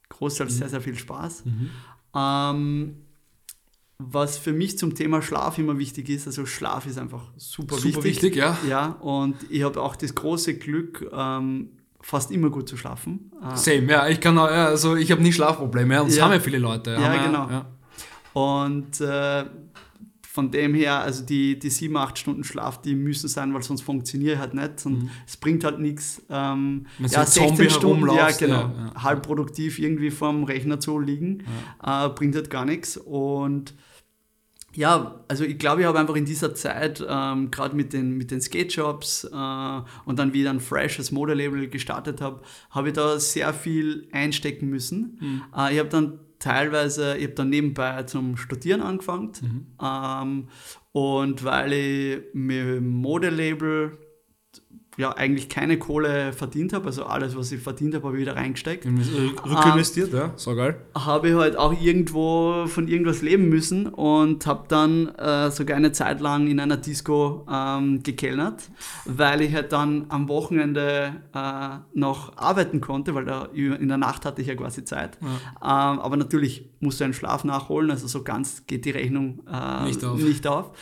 großteils 0.08 0.54
mhm. 0.54 0.58
sehr, 0.58 0.68
sehr 0.68 0.80
viel 0.80 0.96
Spaß. 0.96 1.44
Mhm. 1.44 1.70
Ähm, 2.14 2.96
was 3.98 4.38
für 4.38 4.52
mich 4.52 4.78
zum 4.78 4.94
Thema 4.94 5.20
Schlaf 5.20 5.58
immer 5.58 5.78
wichtig 5.78 6.08
ist, 6.08 6.26
also 6.26 6.46
Schlaf 6.46 6.86
ist 6.86 6.98
einfach 6.98 7.30
super, 7.36 7.76
super 7.76 8.02
wichtig. 8.04 8.22
wichtig 8.24 8.36
ja. 8.36 8.56
ja. 8.68 8.86
Und 9.00 9.36
ich 9.50 9.62
habe 9.62 9.80
auch 9.80 9.94
das 9.94 10.14
große 10.14 10.54
Glück, 10.54 11.08
ähm, 11.12 11.70
fast 12.00 12.30
immer 12.30 12.48
gut 12.50 12.68
zu 12.68 12.76
schlafen. 12.76 13.30
Äh, 13.42 13.56
Same, 13.56 13.92
ja, 13.92 14.08
ich 14.08 14.20
kann 14.20 14.38
auch, 14.38 14.46
also 14.46 14.96
ich 14.96 15.12
habe 15.12 15.22
nie 15.22 15.32
Schlafprobleme 15.32 16.00
und 16.00 16.08
das 16.08 16.16
ja. 16.16 16.24
haben 16.24 16.32
ja 16.32 16.40
viele 16.40 16.58
Leute. 16.58 16.92
Ja, 16.92 17.26
genau. 17.26 17.50
Ja. 17.50 17.66
Und 18.32 19.00
äh, 19.00 19.44
von 20.32 20.52
dem 20.52 20.74
her, 20.74 21.00
also 21.00 21.24
die, 21.24 21.58
die 21.58 21.70
sieben, 21.70 21.96
acht 21.96 22.16
Stunden 22.16 22.44
Schlaf, 22.44 22.80
die 22.80 22.94
müssen 22.94 23.26
sein, 23.26 23.52
weil 23.52 23.64
sonst 23.64 23.80
funktioniert 23.80 24.38
halt 24.38 24.54
nicht 24.54 24.86
und 24.86 25.02
mhm. 25.02 25.10
es 25.26 25.36
bringt 25.36 25.64
halt 25.64 25.80
nichts. 25.80 26.22
Ähm, 26.30 26.86
ja, 27.00 27.26
16 27.26 27.68
Stunden, 27.68 28.08
ja, 28.14 28.30
genau, 28.30 28.54
ja, 28.54 28.92
ja. 28.94 29.02
halb 29.02 29.26
produktiv 29.26 29.80
irgendwie 29.80 30.12
vorm 30.12 30.44
Rechner 30.44 30.78
zu 30.78 31.00
liegen, 31.00 31.42
ja. 31.84 32.06
äh, 32.06 32.08
bringt 32.10 32.36
halt 32.36 32.48
gar 32.48 32.64
nichts. 32.64 32.96
Und 32.96 33.74
ja, 34.72 35.20
also 35.26 35.42
ich 35.42 35.58
glaube, 35.58 35.80
ich 35.80 35.86
habe 35.88 35.98
einfach 35.98 36.14
in 36.14 36.26
dieser 36.26 36.54
Zeit, 36.54 37.04
ähm, 37.08 37.50
gerade 37.50 37.74
mit 37.74 37.92
den, 37.92 38.16
mit 38.16 38.30
den 38.30 38.40
Skate-Shops 38.40 39.24
äh, 39.24 39.80
und 40.04 40.16
dann 40.20 40.32
wieder 40.32 40.50
ein 40.50 40.60
freshes 40.60 41.10
Modelabel 41.10 41.66
gestartet 41.68 42.20
habe, 42.20 42.40
habe 42.70 42.88
ich 42.90 42.94
da 42.94 43.18
sehr 43.18 43.52
viel 43.52 44.06
einstecken 44.12 44.68
müssen. 44.68 45.18
Mhm. 45.20 45.42
Äh, 45.56 45.72
ich 45.72 45.80
habe 45.80 45.88
dann 45.88 46.20
teilweise, 46.40 47.16
ich 47.16 47.24
habe 47.24 47.34
dann 47.34 47.50
nebenbei 47.50 48.02
zum 48.02 48.36
Studieren 48.36 48.82
angefangen 48.82 49.32
mhm. 49.40 49.66
ähm, 49.80 50.48
und 50.92 51.44
weil 51.44 51.72
ich 51.72 52.22
mit 52.32 52.66
dem 52.66 52.88
Modelabel 52.88 53.96
ja 55.00 55.12
eigentlich 55.16 55.48
keine 55.48 55.78
Kohle 55.78 56.32
verdient 56.32 56.72
habe, 56.72 56.86
also 56.86 57.04
alles, 57.04 57.36
was 57.36 57.50
ich 57.52 57.60
verdient 57.60 57.94
habe, 57.94 58.06
habe 58.06 58.16
ich 58.16 58.22
wieder 58.22 58.36
reingesteckt. 58.36 58.86
Rückinvestiert, 58.86 60.12
ähm, 60.12 60.18
ja, 60.18 60.32
so 60.36 60.54
geil. 60.54 60.80
Habe 60.94 61.30
ich 61.30 61.34
halt 61.34 61.56
auch 61.56 61.72
irgendwo 61.72 62.66
von 62.66 62.86
irgendwas 62.86 63.22
leben 63.22 63.48
müssen 63.48 63.86
und 63.86 64.46
habe 64.46 64.64
dann 64.68 65.08
äh, 65.16 65.50
sogar 65.50 65.76
eine 65.76 65.92
Zeit 65.92 66.20
lang 66.20 66.46
in 66.46 66.60
einer 66.60 66.76
Disco 66.76 67.46
ähm, 67.50 68.02
gekellnert, 68.02 68.70
weil 69.06 69.40
ich 69.40 69.54
halt 69.54 69.72
dann 69.72 70.06
am 70.08 70.28
Wochenende 70.28 71.14
äh, 71.34 71.98
noch 71.98 72.36
arbeiten 72.36 72.80
konnte, 72.80 73.14
weil 73.14 73.24
da 73.24 73.46
in 73.54 73.88
der 73.88 73.98
Nacht 73.98 74.24
hatte 74.24 74.42
ich 74.42 74.48
ja 74.48 74.54
quasi 74.54 74.84
Zeit. 74.84 75.18
Ja. 75.20 75.92
Ähm, 75.92 76.00
aber 76.00 76.16
natürlich 76.16 76.68
musste 76.80 77.04
einen 77.04 77.14
Schlaf 77.14 77.44
nachholen, 77.44 77.90
also 77.90 78.06
so 78.06 78.22
ganz 78.22 78.66
geht 78.66 78.84
die 78.84 78.90
Rechnung 78.90 79.42
äh, 79.50 79.84
nicht 79.86 80.04
auf. 80.04 80.20
Nicht 80.20 80.46
auf. 80.46 80.72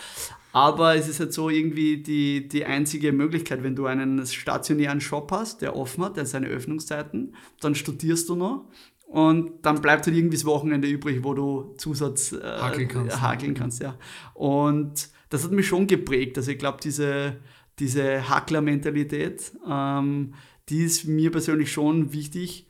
Aber 0.53 0.95
es 0.97 1.09
ist 1.09 1.21
halt 1.21 1.33
so 1.33 1.51
irgendwie 1.51 2.03
die, 2.03 2.49
die 2.49 2.65
einzige 2.65 3.13
Möglichkeit, 3.13 3.63
wenn 3.63 3.77
du 3.77 3.87
einen 3.87 4.27
stationären 4.27 5.01
Shop 5.01 5.31
hast, 5.31 5.63
der 5.63 5.77
offen 5.77 6.05
hat, 6.05 6.17
der 6.17 6.27
seine 6.27 6.49
Öffnungszeiten, 6.49 7.35
dann 7.61 7.75
studierst 7.75 8.29
du 8.29 8.35
noch 8.35 8.67
und 9.09 9.53
dann 9.63 9.81
bleibt 9.81 10.07
halt 10.07 10.17
irgendwie 10.17 10.37
das 10.37 10.45
Wochenende 10.45 10.87
übrig, 10.87 11.25
wo 11.25 11.33
du 11.33 11.75
Zusatz 11.79 12.33
äh, 12.33 12.43
hakeln 12.43 12.89
kannst. 12.89 13.23
Hakeln 13.23 13.55
kannst 13.55 13.83
ja. 13.83 13.97
Und 14.35 15.09
das 15.31 15.45
hat 15.45 15.53
mich 15.53 15.67
schon 15.67 15.87
geprägt. 15.87 16.37
Also 16.37 16.51
ich 16.51 16.59
glaube, 16.59 16.79
diese, 16.83 17.37
diese 17.79 18.29
Hackler-Mentalität, 18.29 19.53
ähm, 19.69 20.35
die 20.69 20.85
ist 20.85 21.07
mir 21.07 21.31
persönlich 21.31 21.73
schon 21.73 22.13
wichtig 22.13 22.67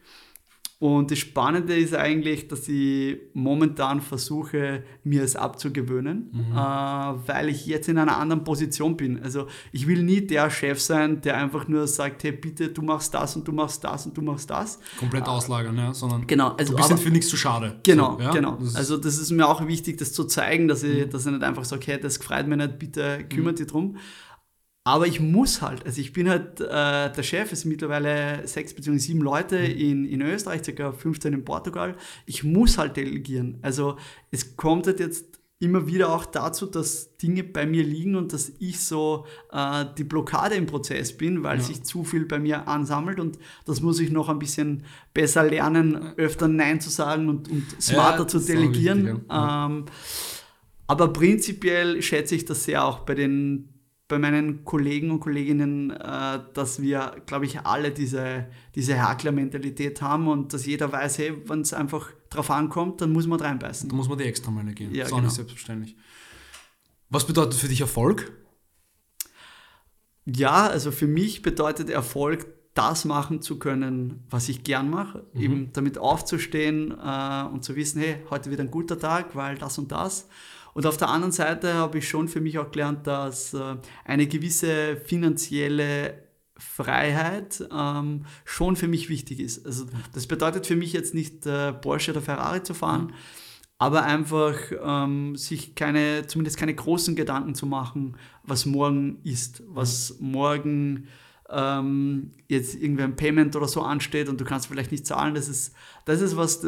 und 0.80 1.11
das 1.11 1.18
Spannende 1.18 1.76
ist 1.76 1.92
eigentlich, 1.92 2.47
dass 2.47 2.68
ich 2.68 3.18
momentan 3.35 4.00
versuche, 4.00 4.85
mir 5.02 5.25
es 5.25 5.35
abzugewöhnen, 5.35 6.30
mhm. 6.30 6.52
äh, 6.52 6.56
weil 6.56 7.49
ich 7.49 7.66
jetzt 7.66 7.88
in 7.88 7.99
einer 7.99 8.16
anderen 8.16 8.44
Position 8.44 8.97
bin. 8.97 9.20
Also 9.20 9.49
ich 9.73 9.88
will 9.88 10.04
nie 10.04 10.20
der 10.20 10.49
Chef 10.50 10.80
sein, 10.80 11.20
der 11.20 11.37
einfach 11.37 11.66
nur 11.66 11.88
sagt, 11.88 12.23
hey 12.23 12.30
bitte, 12.30 12.68
du 12.68 12.82
machst 12.82 13.12
das 13.12 13.35
und 13.35 13.49
du 13.49 13.50
machst 13.50 13.82
das 13.82 14.06
und 14.06 14.16
du 14.16 14.23
machst 14.23 14.50
das. 14.50 14.78
Komplett 15.00 15.26
äh, 15.26 15.30
auslagern, 15.30 15.76
ja, 15.76 15.92
sondern 15.92 16.28
genau, 16.28 16.50
also, 16.50 16.70
du 16.70 16.76
bist 16.76 16.92
aber, 16.92 17.00
für 17.00 17.11
nichts 17.11 17.28
zu 17.28 17.37
schade. 17.37 17.80
Genau, 17.82 18.16
so, 18.16 18.23
ja? 18.23 18.30
genau. 18.30 18.52
Das 18.61 18.76
also 18.76 18.97
das 18.99 19.18
ist 19.18 19.32
mir 19.32 19.49
auch 19.49 19.66
wichtig, 19.66 19.99
das 19.99 20.12
zu 20.12 20.26
zeigen, 20.26 20.68
dass 20.68 20.85
ich, 20.85 21.06
mhm. 21.06 21.11
dass 21.11 21.26
ich 21.26 21.32
nicht 21.32 21.42
einfach 21.42 21.64
sage, 21.64 21.82
hey, 21.87 22.00
das 22.00 22.20
gefreut 22.20 22.47
mir 22.47 22.56
nicht, 22.56 22.78
bitte 22.78 23.25
kümmert 23.28 23.54
mhm. 23.54 23.56
dich 23.56 23.66
drum. 23.66 23.97
Aber 24.88 25.07
ich 25.07 25.21
muss 25.21 25.61
halt, 25.61 25.85
also 25.85 26.00
ich 26.00 26.14
bin 26.14 26.30
halt, 26.30 26.62
äh, 26.62 27.12
der 27.12 27.23
Chef 27.23 27.52
ist 27.52 27.66
mittlerweile 27.66 28.49
sechs 28.49 28.73
bzw. 28.73 28.97
sieben 28.97 29.21
Leute 29.21 29.59
mhm. 29.59 29.76
in, 29.76 30.04
in 30.07 30.23
Österreich, 30.23 30.62
ca. 30.62 30.92
15 30.92 31.35
in 31.35 31.45
Portugal. 31.45 31.95
Ich 32.25 32.42
muss 32.42 32.78
halt 32.78 32.97
delegieren. 32.97 33.59
Also 33.61 33.97
es 34.30 34.57
kommt 34.57 34.87
halt 34.87 34.99
jetzt 34.99 35.40
immer 35.59 35.87
wieder 35.87 36.11
auch 36.11 36.25
dazu, 36.25 36.64
dass 36.64 37.18
Dinge 37.18 37.45
bei 37.45 37.66
mir 37.66 37.83
liegen 37.83 38.16
und 38.16 38.33
dass 38.33 38.50
ich 38.61 38.80
so 38.80 39.26
äh, 39.52 39.85
die 39.99 40.04
Blockade 40.04 40.54
im 40.54 40.64
Prozess 40.64 41.14
bin, 41.14 41.42
weil 41.42 41.59
ja. 41.59 41.64
sich 41.64 41.83
zu 41.83 42.02
viel 42.02 42.25
bei 42.25 42.38
mir 42.38 42.66
ansammelt 42.66 43.21
und 43.21 43.38
das 43.66 43.83
muss 43.83 44.00
ich 44.00 44.11
noch 44.11 44.30
ein 44.30 44.38
bisschen 44.38 44.85
besser 45.12 45.45
lernen, 45.45 46.14
öfter 46.16 46.49
Nein 46.49 46.80
zu 46.80 46.88
sagen 46.88 47.28
und, 47.28 47.50
und 47.50 47.66
smarter 47.78 48.23
ja, 48.23 48.26
zu 48.26 48.38
delegieren. 48.38 49.04
Wichtig, 49.04 49.23
ja. 49.28 49.66
ähm, 49.66 49.85
aber 50.87 51.12
prinzipiell 51.12 52.00
schätze 52.00 52.37
ich 52.37 52.47
das 52.47 52.64
sehr 52.64 52.87
auch 52.87 53.00
bei 53.00 53.14
den 53.14 53.75
bei 54.09 54.19
meinen 54.19 54.65
Kollegen 54.65 55.11
und 55.11 55.21
Kolleginnen, 55.21 55.91
äh, 55.91 56.41
dass 56.55 56.81
wir, 56.81 57.17
glaube 57.27 57.45
ich, 57.45 57.61
alle 57.61 57.91
diese, 57.91 58.49
diese 58.75 59.00
Hakler-Mentalität 59.00 60.00
haben 60.00 60.29
und 60.29 60.53
dass 60.55 60.65
jeder 60.65 60.91
weiß, 60.91 61.19
hey, 61.19 61.35
wenn 61.47 61.61
es 61.61 61.75
einfach 61.75 62.11
drauf 62.31 62.50
ankommt, 62.50 63.03
dann 63.03 63.12
muss 63.12 63.27
man 63.27 63.38
reinbeißen. 63.38 63.88
Da 63.88 63.95
muss 63.95 64.09
man 64.09 64.19
die 64.19 64.25
extra 64.25 64.50
Meile 64.50 64.73
gehen. 64.73 64.95
Ja, 64.95 65.03
das 65.03 65.09
ist 65.09 65.11
genau. 65.11 65.19
auch 65.19 65.25
nicht 65.25 65.35
selbstverständlich. 65.35 65.97
Was 67.11 67.27
bedeutet 67.27 67.55
für 67.55 67.69
dich 67.69 67.83
Erfolg? 67.83 68.33
Ja, 70.25 70.67
also 70.67 70.91
für 70.91 71.07
mich 71.07 71.43
bedeutet 71.43 71.91
Erfolg, 71.91 72.47
das 72.75 73.05
machen 73.05 73.43
zu 73.43 73.59
können, 73.59 74.25
was 74.31 74.49
ich 74.49 74.62
gern 74.62 74.88
mache. 74.88 75.27
Mhm. 75.33 75.41
Eben 75.41 75.73
damit 75.73 75.99
aufzustehen 75.99 76.93
äh, 76.93 77.45
und 77.45 77.65
zu 77.65 77.77
wissen, 77.77 78.00
hey, 78.00 78.23
heute 78.31 78.50
wird 78.50 78.61
ein 78.61 78.71
guter 78.71 78.99
Tag, 78.99 79.35
weil 79.35 79.59
das 79.59 79.79
und 79.79 79.91
das. 79.91 80.29
Und 80.75 80.87
auf 80.87 80.97
der 80.97 81.09
anderen 81.09 81.33
Seite 81.33 81.75
habe 81.75 81.99
ich 81.99 82.09
schon 82.09 82.29
für 82.29 82.41
mich 82.41 82.59
auch 82.59 82.71
gelernt, 82.71 83.07
dass 83.07 83.55
äh, 83.55 83.77
eine 84.05 84.27
gewisse 84.27 84.97
finanzielle 84.97 86.29
Freiheit 86.59 87.67
ähm, 87.73 88.27
schon 88.45 88.77
für 88.77 88.89
mich 88.89 89.09
wichtig 89.09 89.41
ist. 89.41 89.65
Also 89.65 89.87
das 90.13 90.27
bedeutet 90.27 90.67
für 90.67 90.77
mich 90.77 90.93
jetzt 90.93 91.15
nicht 91.15 91.47
äh, 91.47 91.73
Porsche 91.73 92.11
oder 92.11 92.21
Ferrari 92.21 92.63
zu 92.63 92.75
fahren, 92.75 93.13
aber 93.79 94.03
einfach 94.03 94.57
ähm, 94.83 95.37
sich 95.37 95.77
keine, 95.77 96.27
zumindest 96.27 96.59
keine 96.59 96.75
großen 96.75 97.15
Gedanken 97.15 97.55
zu 97.55 97.67
machen, 97.67 98.17
was 98.43 98.67
morgen 98.67 99.21
ist, 99.23 99.63
was 99.69 100.17
morgen 100.19 101.07
ähm, 101.50 102.33
jetzt 102.49 102.75
irgendwie 102.75 103.02
ein 103.02 103.17
Payment 103.17 103.57
oder 103.57 103.69
so 103.69 103.83
ansteht 103.83 104.28
und 104.28 104.40
du 104.40 104.45
kannst 104.45 104.67
vielleicht 104.67 104.93
nicht 104.93 105.07
zahlen, 105.07 105.35
das 105.35 105.49
ist, 105.49 105.75
das 106.05 106.21
ist 106.21 106.37
was, 106.37 106.67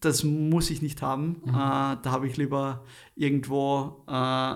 das 0.00 0.24
muss 0.24 0.70
ich 0.70 0.82
nicht 0.82 1.02
haben. 1.02 1.36
Mhm. 1.44 1.50
Äh, 1.50 1.52
da 1.54 2.04
habe 2.06 2.26
ich 2.26 2.36
lieber 2.36 2.84
irgendwo, 3.14 4.04
äh, 4.08 4.54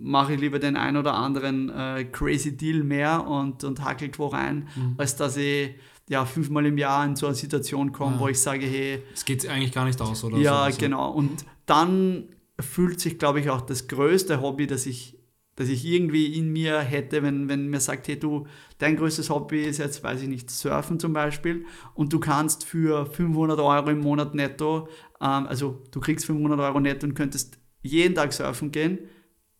mache 0.00 0.34
ich 0.34 0.40
lieber 0.40 0.58
den 0.58 0.76
ein 0.76 0.96
oder 0.96 1.14
anderen 1.14 1.70
äh, 1.70 2.04
crazy 2.04 2.56
Deal 2.56 2.82
mehr 2.84 3.26
und, 3.26 3.64
und 3.64 3.84
hackelt 3.84 4.18
wo 4.18 4.26
rein, 4.28 4.68
mhm. 4.76 4.94
als 4.96 5.16
dass 5.16 5.36
ich 5.36 5.74
ja, 6.08 6.24
fünfmal 6.24 6.64
im 6.64 6.78
Jahr 6.78 7.04
in 7.04 7.16
so 7.16 7.26
eine 7.26 7.34
Situation 7.34 7.92
komme, 7.92 8.14
ja. 8.14 8.20
wo 8.20 8.28
ich 8.28 8.40
sage, 8.40 8.64
hey. 8.64 9.02
Es 9.12 9.24
geht 9.24 9.46
eigentlich 9.46 9.72
gar 9.72 9.84
nicht 9.84 10.00
aus, 10.00 10.24
oder? 10.24 10.38
Ja, 10.38 10.70
so, 10.70 10.78
genau. 10.78 11.10
Und 11.10 11.44
dann 11.66 12.28
fühlt 12.58 12.98
sich, 12.98 13.18
glaube 13.18 13.40
ich, 13.40 13.50
auch 13.50 13.60
das 13.60 13.88
größte 13.88 14.40
Hobby, 14.40 14.66
das 14.66 14.86
ich 14.86 15.17
dass 15.58 15.68
ich 15.68 15.84
irgendwie 15.84 16.38
in 16.38 16.52
mir 16.52 16.78
hätte, 16.78 17.24
wenn, 17.24 17.48
wenn 17.48 17.66
mir 17.66 17.80
sagt, 17.80 18.06
hey 18.06 18.16
du, 18.16 18.46
dein 18.78 18.96
größtes 18.96 19.28
Hobby 19.28 19.62
ist 19.62 19.78
jetzt, 19.78 20.04
weiß 20.04 20.22
ich 20.22 20.28
nicht, 20.28 20.50
Surfen 20.50 21.00
zum 21.00 21.12
Beispiel 21.12 21.64
und 21.94 22.12
du 22.12 22.20
kannst 22.20 22.64
für 22.64 23.06
500 23.06 23.58
Euro 23.58 23.90
im 23.90 23.98
Monat 23.98 24.36
netto, 24.36 24.86
ähm, 25.20 25.48
also 25.48 25.82
du 25.90 25.98
kriegst 25.98 26.26
500 26.26 26.60
Euro 26.60 26.78
netto 26.78 27.08
und 27.08 27.14
könntest 27.14 27.58
jeden 27.82 28.14
Tag 28.14 28.32
surfen 28.32 28.70
gehen. 28.70 29.00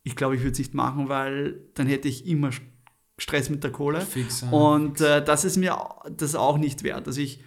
Ich 0.04 0.14
glaube, 0.14 0.36
ich 0.36 0.42
würde 0.42 0.52
es 0.52 0.58
nicht 0.58 0.72
machen, 0.72 1.08
weil 1.08 1.64
dann 1.74 1.88
hätte 1.88 2.06
ich 2.06 2.26
immer 2.28 2.50
Stress 3.18 3.50
mit 3.50 3.64
der 3.64 3.72
Kohle. 3.72 4.00
Fix, 4.00 4.42
ja, 4.42 4.50
und 4.50 5.00
äh, 5.00 5.24
das 5.24 5.44
ist 5.44 5.56
mir 5.56 5.76
das 6.16 6.36
auch 6.36 6.58
nicht 6.58 6.84
wert. 6.84 7.08
Also 7.08 7.20
ich, 7.20 7.40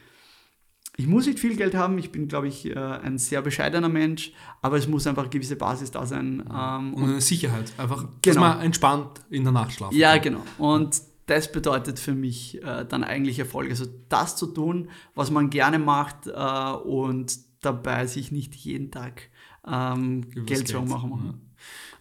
ich 0.98 1.07
muss 1.07 1.25
nicht 1.25 1.39
viel 1.39 1.55
Geld 1.55 1.74
haben, 1.74 1.98
ich 1.98 2.12
bin, 2.12 2.27
glaube 2.27 2.48
ich, 2.48 2.65
äh, 2.65 2.75
ein 2.77 3.17
sehr 3.17 3.41
bescheidener 3.41 3.89
Mensch, 3.89 4.33
aber 4.62 4.77
es 4.77 4.88
muss 4.88 5.07
einfach 5.07 5.24
eine 5.24 5.29
gewisse 5.29 5.55
Basis 5.55 5.91
da 5.91 6.05
sein. 6.05 6.43
Ähm, 6.53 6.93
und 6.93 7.03
eine 7.03 7.21
Sicherheit, 7.21 7.71
einfach, 7.77 8.03
genau. 8.03 8.15
dass 8.21 8.36
man 8.38 8.62
entspannt 8.62 9.21
in 9.29 9.43
der 9.43 9.53
Nacht 9.53 9.71
schlafen 9.74 9.95
Ja, 9.95 10.13
kann. 10.13 10.21
genau. 10.24 10.41
Und 10.57 11.01
das 11.27 11.51
bedeutet 11.51 11.98
für 11.98 12.13
mich 12.13 12.62
äh, 12.62 12.86
dann 12.86 13.03
eigentlich 13.03 13.39
Erfolg. 13.39 13.69
Also 13.69 13.86
das 14.10 14.36
zu 14.36 14.48
tun, 14.48 14.89
was 15.15 15.31
man 15.31 15.50
gerne 15.50 15.79
macht 15.79 16.27
äh, 16.27 16.71
und 16.83 17.38
dabei 17.62 18.05
sich 18.05 18.31
nicht 18.31 18.53
jeden 18.55 18.91
Tag 18.91 19.29
ähm, 19.65 20.29
Geld 20.45 20.67
zu 20.67 20.81
machen. 20.81 21.39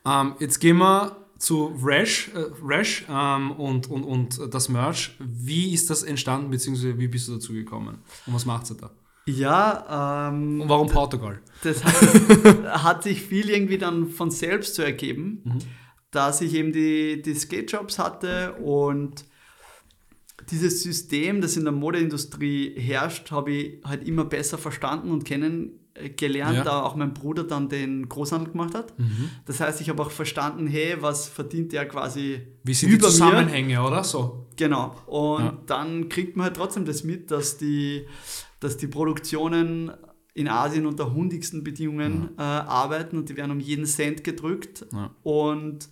Ja. 0.04 0.22
Ähm, 0.22 0.34
jetzt 0.40 0.58
gehen 0.58 0.78
wir 0.78 1.16
zu 1.40 1.74
Rash, 1.82 2.30
äh, 2.34 2.44
Rash 2.62 3.04
ähm, 3.08 3.52
und, 3.52 3.90
und, 3.90 4.04
und 4.04 4.54
das 4.54 4.68
Merch. 4.68 5.16
Wie 5.18 5.72
ist 5.72 5.88
das 5.90 6.02
entstanden, 6.02 6.50
beziehungsweise 6.50 6.98
wie 6.98 7.08
bist 7.08 7.28
du 7.28 7.32
dazu 7.32 7.54
gekommen? 7.54 7.98
Und 8.26 8.34
was 8.34 8.44
macht 8.44 8.70
ihr 8.70 8.76
da? 8.76 8.90
Ja, 9.26 10.28
ähm, 10.28 10.60
Und 10.60 10.68
warum 10.68 10.88
Portugal? 10.88 11.40
Das 11.62 11.82
hat, 11.82 11.94
hat, 12.84 13.02
sich 13.02 13.22
viel 13.22 13.48
irgendwie 13.48 13.78
dann 13.78 14.08
von 14.08 14.30
selbst 14.30 14.74
so 14.74 14.82
ergeben, 14.82 15.40
mhm. 15.44 15.58
dass 16.10 16.42
ich 16.42 16.54
eben 16.54 16.72
die, 16.72 17.22
die 17.22 17.34
Skate-Jobs 17.34 17.98
hatte 17.98 18.54
und 18.54 19.24
dieses 20.50 20.82
System, 20.82 21.40
das 21.40 21.56
in 21.56 21.64
der 21.64 21.72
Modeindustrie 21.72 22.74
herrscht, 22.76 23.30
habe 23.30 23.52
ich 23.52 23.84
halt 23.84 24.06
immer 24.06 24.24
besser 24.24 24.58
verstanden 24.58 25.10
und 25.10 25.24
kennengelernt, 26.00 26.56
ja. 26.56 26.64
da 26.64 26.82
auch 26.82 26.96
mein 26.96 27.14
Bruder 27.14 27.44
dann 27.44 27.68
den 27.68 28.08
Großhandel 28.08 28.52
gemacht 28.52 28.74
hat. 28.74 28.98
Mhm. 28.98 29.30
Das 29.46 29.60
heißt, 29.60 29.80
ich 29.80 29.88
habe 29.88 30.02
auch 30.02 30.10
verstanden, 30.10 30.66
hey, 30.66 30.96
was 31.00 31.28
verdient 31.28 31.72
der 31.72 31.86
quasi 31.86 32.40
Wie 32.64 32.74
sind 32.74 32.90
über 32.90 33.06
die 33.06 33.12
Zusammenhänge, 33.12 33.74
mir? 33.74 33.84
oder 33.84 34.04
so? 34.04 34.46
Genau. 34.56 34.94
Und 35.06 35.44
ja. 35.44 35.58
dann 35.66 36.08
kriegt 36.08 36.36
man 36.36 36.46
halt 36.46 36.56
trotzdem 36.56 36.84
das 36.84 37.04
mit, 37.04 37.30
dass 37.30 37.58
die, 37.58 38.06
dass 38.60 38.76
die 38.76 38.86
Produktionen 38.86 39.92
in 40.34 40.48
Asien 40.48 40.86
unter 40.86 41.12
hundigsten 41.12 41.64
Bedingungen 41.64 42.30
ja. 42.38 42.60
äh, 42.60 42.62
arbeiten 42.66 43.18
und 43.18 43.28
die 43.28 43.36
werden 43.36 43.50
um 43.50 43.60
jeden 43.60 43.84
Cent 43.84 44.24
gedrückt. 44.24 44.86
Und 45.22 45.88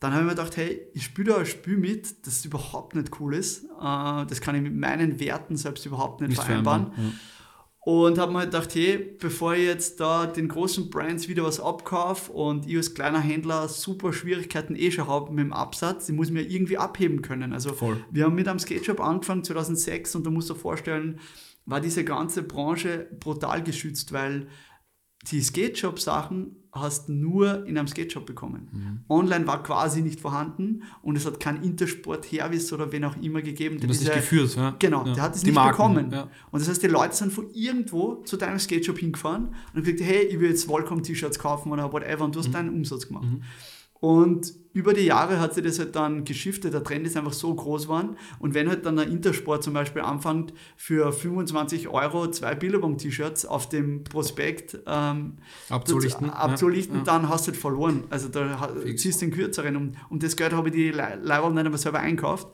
dann 0.00 0.12
habe 0.12 0.22
ich 0.22 0.26
mir 0.26 0.34
gedacht, 0.34 0.56
hey, 0.56 0.82
ich 0.92 1.04
spiele 1.04 1.32
da 1.32 1.38
ein 1.38 1.46
Spiel 1.46 1.78
mit, 1.78 2.26
das 2.26 2.44
überhaupt 2.44 2.94
nicht 2.94 3.18
cool 3.20 3.34
ist. 3.34 3.64
Äh, 3.64 4.26
das 4.26 4.40
kann 4.40 4.54
ich 4.54 4.62
mit 4.62 4.74
meinen 4.74 5.18
Werten 5.18 5.56
selbst 5.56 5.86
überhaupt 5.86 6.20
nicht, 6.20 6.30
nicht 6.30 6.42
vereinbaren. 6.42 6.92
Ja. 6.96 7.02
Und 7.84 8.16
habe 8.16 8.32
mir 8.32 8.38
halt 8.38 8.50
gedacht, 8.50 8.74
hey, 8.74 8.96
bevor 9.20 9.54
ich 9.54 9.66
jetzt 9.66 10.00
da 10.00 10.24
den 10.24 10.48
großen 10.48 10.88
Brands 10.88 11.28
wieder 11.28 11.44
was 11.44 11.60
abkaufe 11.60 12.32
und 12.32 12.66
ich 12.66 12.78
als 12.78 12.94
kleiner 12.94 13.20
Händler 13.20 13.68
super 13.68 14.14
Schwierigkeiten 14.14 14.74
eh 14.74 14.90
schon 14.90 15.06
habe 15.06 15.30
mit 15.30 15.44
dem 15.44 15.52
Absatz, 15.52 16.08
ich 16.08 16.14
muss 16.14 16.30
mir 16.30 16.40
irgendwie 16.40 16.78
abheben 16.78 17.20
können. 17.20 17.52
Also 17.52 17.74
Voll. 17.74 18.02
wir 18.10 18.24
haben 18.24 18.34
mit 18.34 18.48
einem 18.48 18.58
Skate 18.58 18.86
Shop 18.86 19.00
angefangen 19.00 19.44
2006 19.44 20.14
und 20.14 20.24
du 20.24 20.30
musst 20.30 20.48
dir 20.48 20.54
vorstellen, 20.54 21.20
war 21.66 21.82
diese 21.82 22.04
ganze 22.04 22.42
Branche 22.42 23.06
brutal 23.20 23.62
geschützt, 23.62 24.12
weil 24.12 24.46
die 25.30 25.40
Skate-Shop-Sachen 25.40 26.56
hast 26.72 27.08
nur 27.08 27.66
in 27.66 27.78
einem 27.78 27.86
Skate-Shop 27.86 28.26
bekommen. 28.26 28.68
Mhm. 28.72 29.00
Online 29.08 29.46
war 29.46 29.62
quasi 29.62 30.02
nicht 30.02 30.20
vorhanden 30.20 30.82
und 31.02 31.16
es 31.16 31.24
hat 31.24 31.38
keinen 31.38 31.62
Intersport-Hervis 31.62 32.72
oder 32.72 32.90
wen 32.90 33.04
auch 33.04 33.16
immer 33.22 33.42
gegeben. 33.42 33.78
Der 33.78 33.88
diese, 33.88 34.10
geführt, 34.10 34.56
ja? 34.56 34.74
Genau, 34.78 35.06
ja. 35.06 35.14
der 35.14 35.22
hat 35.22 35.36
es 35.36 35.44
nicht 35.44 35.54
Marken, 35.54 35.76
bekommen. 35.76 36.10
Ja. 36.12 36.28
Und 36.50 36.60
das 36.60 36.68
heißt, 36.68 36.82
die 36.82 36.88
Leute 36.88 37.14
sind 37.14 37.32
von 37.32 37.48
irgendwo 37.52 38.16
zu 38.24 38.36
deinem 38.36 38.58
Skate-Shop 38.58 38.98
hingefahren 38.98 39.54
und 39.72 39.84
gesagt, 39.84 40.00
hey, 40.00 40.24
ich 40.24 40.40
will 40.40 40.50
jetzt 40.50 40.68
Volcom-T-Shirts 40.68 41.38
kaufen 41.38 41.70
oder 41.70 41.92
whatever 41.92 42.24
und 42.24 42.34
du 42.34 42.40
hast 42.40 42.48
mhm. 42.48 42.52
deinen 42.52 42.68
Umsatz 42.70 43.06
gemacht. 43.06 43.28
Mhm. 43.30 43.42
Und 44.04 44.52
über 44.74 44.92
die 44.92 45.06
Jahre 45.06 45.40
hat 45.40 45.54
sich 45.54 45.64
das 45.64 45.78
halt 45.78 45.96
dann 45.96 46.24
geschiftet. 46.24 46.74
Der 46.74 46.84
Trend 46.84 47.06
ist 47.06 47.16
einfach 47.16 47.32
so 47.32 47.54
groß 47.54 47.84
geworden. 47.84 48.18
Und 48.38 48.52
wenn 48.52 48.68
halt 48.68 48.84
dann 48.84 48.96
der 48.96 49.06
Intersport 49.06 49.64
zum 49.64 49.72
Beispiel 49.72 50.02
anfängt, 50.02 50.52
für 50.76 51.10
25 51.10 51.88
Euro 51.88 52.30
zwei 52.30 52.54
Billabong-T-Shirts 52.54 53.46
auf 53.46 53.70
dem 53.70 54.04
Prospekt 54.04 54.78
ähm, 54.86 55.38
abzulichten, 55.70 56.28
abzulichten 56.28 56.98
ja, 56.98 57.02
dann 57.04 57.30
hast 57.30 57.46
du 57.46 57.52
halt 57.52 57.58
verloren. 57.58 58.04
Also 58.10 58.28
da 58.28 58.74
Fix. 58.82 59.00
ziehst 59.00 59.22
du 59.22 59.26
den 59.26 59.34
kürzeren. 59.34 59.74
Um, 59.74 59.92
um 60.10 60.18
das 60.18 60.36
Geld 60.36 60.52
habe 60.52 60.68
ich 60.68 60.74
die 60.74 60.90
Leihwahl 60.90 61.54
nicht 61.54 61.64
einmal 61.64 61.78
selber 61.78 62.00
einkauft 62.00 62.48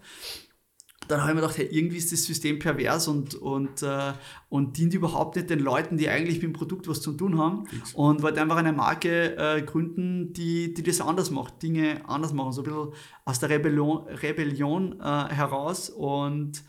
dann 1.11 1.23
habe 1.23 1.31
ich 1.31 1.35
mir 1.35 1.41
gedacht, 1.41 1.59
hey, 1.59 1.69
irgendwie 1.71 1.97
ist 1.97 2.13
das 2.13 2.25
System 2.25 2.59
pervers 2.59 3.09
und, 3.09 3.35
und, 3.35 3.83
äh, 3.83 4.13
und 4.49 4.77
dient 4.77 4.95
überhaupt 4.95 5.37
nicht 5.37 5.51
den 5.51 5.59
Leuten, 5.59 5.97
die 5.97 6.09
eigentlich 6.09 6.37
mit 6.37 6.45
dem 6.45 6.53
Produkt 6.53 6.89
was 6.89 7.01
zu 7.01 7.13
tun 7.13 7.39
haben. 7.39 7.67
Fix. 7.67 7.95
Und 7.95 8.23
wollte 8.23 8.41
einfach 8.41 8.57
eine 8.57 8.73
Marke 8.73 9.37
äh, 9.37 9.63
gründen, 9.63 10.33
die, 10.33 10.73
die 10.73 10.83
das 10.83 11.01
anders 11.01 11.31
macht, 11.31 11.63
Dinge 11.63 12.03
anders 12.09 12.33
machen, 12.33 12.53
so 12.53 12.63
ein 12.63 12.65
bisschen 12.65 12.93
aus 13.25 13.41
der 13.41 13.51
Rebellion, 13.51 14.07
Rebellion 14.07 15.01
äh, 15.01 15.05
heraus. 15.05 15.91
Und 15.91 16.63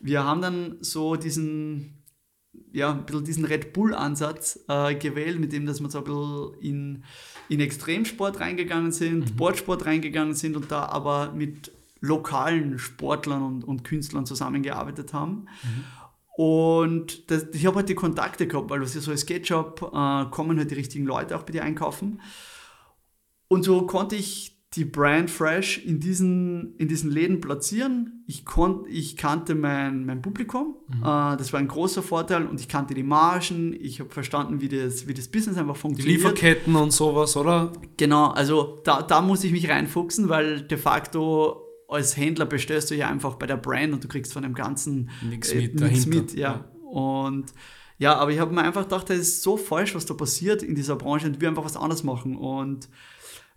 wir 0.00 0.24
haben 0.24 0.42
dann 0.42 0.76
so 0.80 1.14
diesen, 1.16 2.02
ja, 2.72 2.92
ein 2.92 3.06
bisschen 3.06 3.24
diesen 3.24 3.44
Red 3.44 3.72
Bull-Ansatz 3.72 4.64
äh, 4.68 4.94
gewählt, 4.96 5.38
mit 5.38 5.52
dem, 5.52 5.66
dass 5.66 5.80
wir 5.80 5.90
so 5.90 5.98
ein 5.98 6.04
bisschen 6.04 6.54
in, 6.60 7.04
in 7.48 7.60
Extremsport 7.60 8.40
reingegangen 8.40 8.90
sind, 8.92 9.20
mhm. 9.20 9.28
Sportsport 9.28 9.86
reingegangen 9.86 10.34
sind 10.34 10.56
und 10.56 10.70
da 10.72 10.86
aber 10.86 11.32
mit 11.32 11.70
lokalen 12.04 12.78
Sportlern 12.78 13.42
und, 13.42 13.64
und 13.64 13.84
Künstlern 13.84 14.26
zusammengearbeitet 14.26 15.12
haben. 15.12 15.46
Mhm. 15.62 15.84
Und 16.36 17.30
das, 17.30 17.46
ich 17.52 17.64
habe 17.64 17.76
halt 17.76 17.88
die 17.88 17.94
Kontakte 17.94 18.46
gehabt, 18.46 18.68
weil 18.68 18.80
das 18.80 18.96
ist 18.96 19.04
so 19.04 19.12
ein 19.12 19.18
Skate-Shop, 19.18 19.92
äh, 19.94 20.24
kommen 20.30 20.58
halt 20.58 20.70
die 20.70 20.74
richtigen 20.74 21.06
Leute 21.06 21.36
auch 21.36 21.44
bei 21.44 21.52
dir 21.52 21.62
einkaufen. 21.62 22.20
Und 23.46 23.62
so 23.62 23.86
konnte 23.86 24.16
ich 24.16 24.54
die 24.74 24.84
Brand 24.84 25.30
Fresh 25.30 25.78
in 25.78 26.00
diesen, 26.00 26.74
in 26.76 26.88
diesen 26.88 27.10
Läden 27.10 27.40
platzieren. 27.40 28.24
Ich, 28.26 28.44
konnt, 28.44 28.88
ich 28.88 29.16
kannte 29.16 29.54
mein, 29.54 30.04
mein 30.06 30.22
Publikum, 30.22 30.76
mhm. 30.88 31.02
äh, 31.02 31.36
das 31.36 31.52
war 31.52 31.60
ein 31.60 31.68
großer 31.68 32.02
Vorteil 32.02 32.46
und 32.46 32.60
ich 32.60 32.68
kannte 32.68 32.94
die 32.94 33.02
Margen, 33.04 33.76
ich 33.78 34.00
habe 34.00 34.10
verstanden, 34.10 34.60
wie 34.60 34.68
das, 34.68 35.06
wie 35.06 35.14
das 35.14 35.28
Business 35.28 35.56
einfach 35.56 35.76
funktioniert. 35.76 36.18
Die 36.18 36.24
Lieferketten 36.24 36.74
und 36.74 36.92
sowas, 36.92 37.36
oder? 37.36 37.72
Genau, 37.96 38.30
also 38.30 38.80
da, 38.82 39.02
da 39.02 39.20
muss 39.20 39.44
ich 39.44 39.52
mich 39.52 39.68
reinfuchsen, 39.68 40.28
weil 40.28 40.62
de 40.62 40.78
facto 40.78 41.63
als 41.94 42.16
Händler 42.16 42.46
bestellst 42.46 42.90
du 42.90 42.94
ja 42.94 43.08
einfach 43.08 43.36
bei 43.36 43.46
der 43.46 43.56
Brand 43.56 43.92
und 43.92 44.04
du 44.04 44.08
kriegst 44.08 44.32
von 44.32 44.42
dem 44.42 44.54
Ganzen 44.54 45.10
nichts 45.22 45.50
äh, 45.52 45.62
mit. 45.62 45.80
Nichts 45.80 46.06
mit 46.06 46.34
ja. 46.34 46.64
ja. 46.82 46.88
Und 46.88 47.52
ja, 47.98 48.16
aber 48.16 48.32
ich 48.32 48.40
habe 48.40 48.52
mir 48.52 48.62
einfach 48.62 48.82
gedacht, 48.82 49.08
das 49.08 49.18
ist 49.18 49.42
so 49.42 49.56
falsch, 49.56 49.94
was 49.94 50.06
da 50.06 50.14
passiert 50.14 50.62
in 50.62 50.74
dieser 50.74 50.96
Branche 50.96 51.26
und 51.26 51.40
wir 51.40 51.48
einfach 51.48 51.64
was 51.64 51.76
anderes 51.76 52.02
machen. 52.02 52.36
Und 52.36 52.88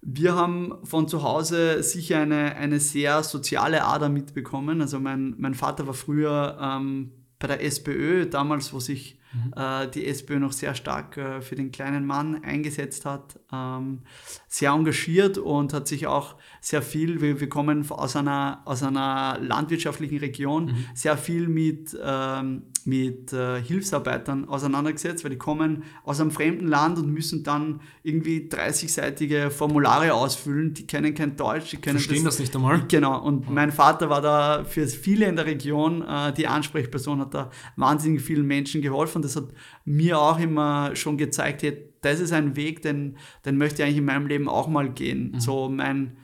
wir 0.02 0.36
haben 0.36 0.76
von 0.84 1.08
zu 1.08 1.24
Hause 1.24 1.82
sicher 1.82 2.20
eine, 2.20 2.56
eine 2.56 2.80
sehr 2.80 3.24
soziale 3.24 3.84
Ader 3.84 4.10
mitbekommen. 4.10 4.82
Also 4.82 5.00
mein, 5.00 5.36
mein 5.38 5.56
Vater 5.56 5.88
war 5.88 5.94
früher 5.94 6.58
ähm, 6.62 7.12
bei 7.40 7.48
der 7.48 7.64
SPÖ, 7.64 8.28
damals, 8.28 8.74
wo 8.74 8.80
sich 8.80 9.20
mhm. 9.34 9.54
äh, 9.56 9.88
die 9.88 10.06
SPÖ 10.06 10.40
noch 10.40 10.54
sehr 10.54 10.76
stark 10.76 11.18
äh, 11.18 11.42
für 11.42 11.56
den 11.56 11.72
kleinen 11.72 12.06
Mann 12.06 12.44
eingesetzt 12.44 13.06
hat, 13.06 13.40
ähm, 13.52 14.00
sehr 14.48 14.72
engagiert 14.72 15.38
und 15.38 15.74
hat 15.74 15.88
sich 15.88 16.06
auch 16.08 16.36
sehr 16.60 16.82
viel, 16.82 17.22
wir, 17.22 17.40
wir 17.40 17.50
kommen 17.50 17.90
aus 17.90 18.16
einer, 18.16 18.62
aus 18.66 18.84
einer 18.84 19.38
landwirtschaftlichen 19.42 20.18
Region, 20.18 20.66
mhm. 20.66 20.86
sehr 20.94 21.18
viel 21.18 21.48
mit, 21.48 21.98
ähm, 22.04 22.64
mit 22.84 23.32
äh, 23.32 23.62
Hilfsarbeitern 23.62 24.50
auseinandergesetzt, 24.50 25.24
weil 25.24 25.32
die 25.32 25.38
kommen 25.38 25.84
aus 26.04 26.20
einem 26.20 26.32
fremden 26.32 26.68
Land 26.68 26.98
und 26.98 27.10
müssen 27.10 27.44
dann 27.44 27.80
irgendwie 28.04 28.50
30-seitige 28.52 29.50
Formulare 29.50 30.14
ausfüllen, 30.14 30.74
die 30.74 30.86
kennen 30.86 31.14
kein 31.14 31.38
Deutsch, 31.38 31.72
die 31.72 31.78
können 31.78 32.00
Verstehen 32.00 32.26
das, 32.26 32.36
das 32.36 32.40
nicht 32.42 32.56
einmal. 32.56 32.84
Genau, 32.88 33.22
und 33.24 33.46
ja. 33.46 33.52
mein 33.52 33.72
Vater 33.72 34.10
war 34.10 34.22
da 34.22 34.66
für 34.66 34.88
viele 34.88 35.26
in 35.26 35.38
der 35.38 35.46
Region 35.46 36.02
äh, 36.02 36.34
die 36.34 36.48
Ansprechperson, 36.48 37.22
hat 37.22 37.34
da 37.34 37.50
wahnsinnig 37.78 38.22
vielen 38.22 38.46
Menschen 38.46 38.82
geholfen. 38.82 39.22
Das 39.22 39.38
hat 39.38 39.46
mir 39.86 40.20
auch 40.20 40.40
immer 40.40 40.96
schon 40.96 41.18
gezeigt, 41.18 41.64
hey, 41.64 41.88
das 42.08 42.20
ist 42.20 42.32
ein 42.32 42.56
Weg, 42.56 42.82
den, 42.82 43.18
den 43.46 43.58
möchte 43.58 43.82
ich 43.82 43.86
eigentlich 43.86 43.98
in 43.98 44.06
meinem 44.06 44.28
Leben 44.28 44.50
auch 44.50 44.68
mal 44.68 44.90
gehen. 44.90 45.32
Mhm. 45.32 45.40
So 45.40 45.70
mein 45.70 46.18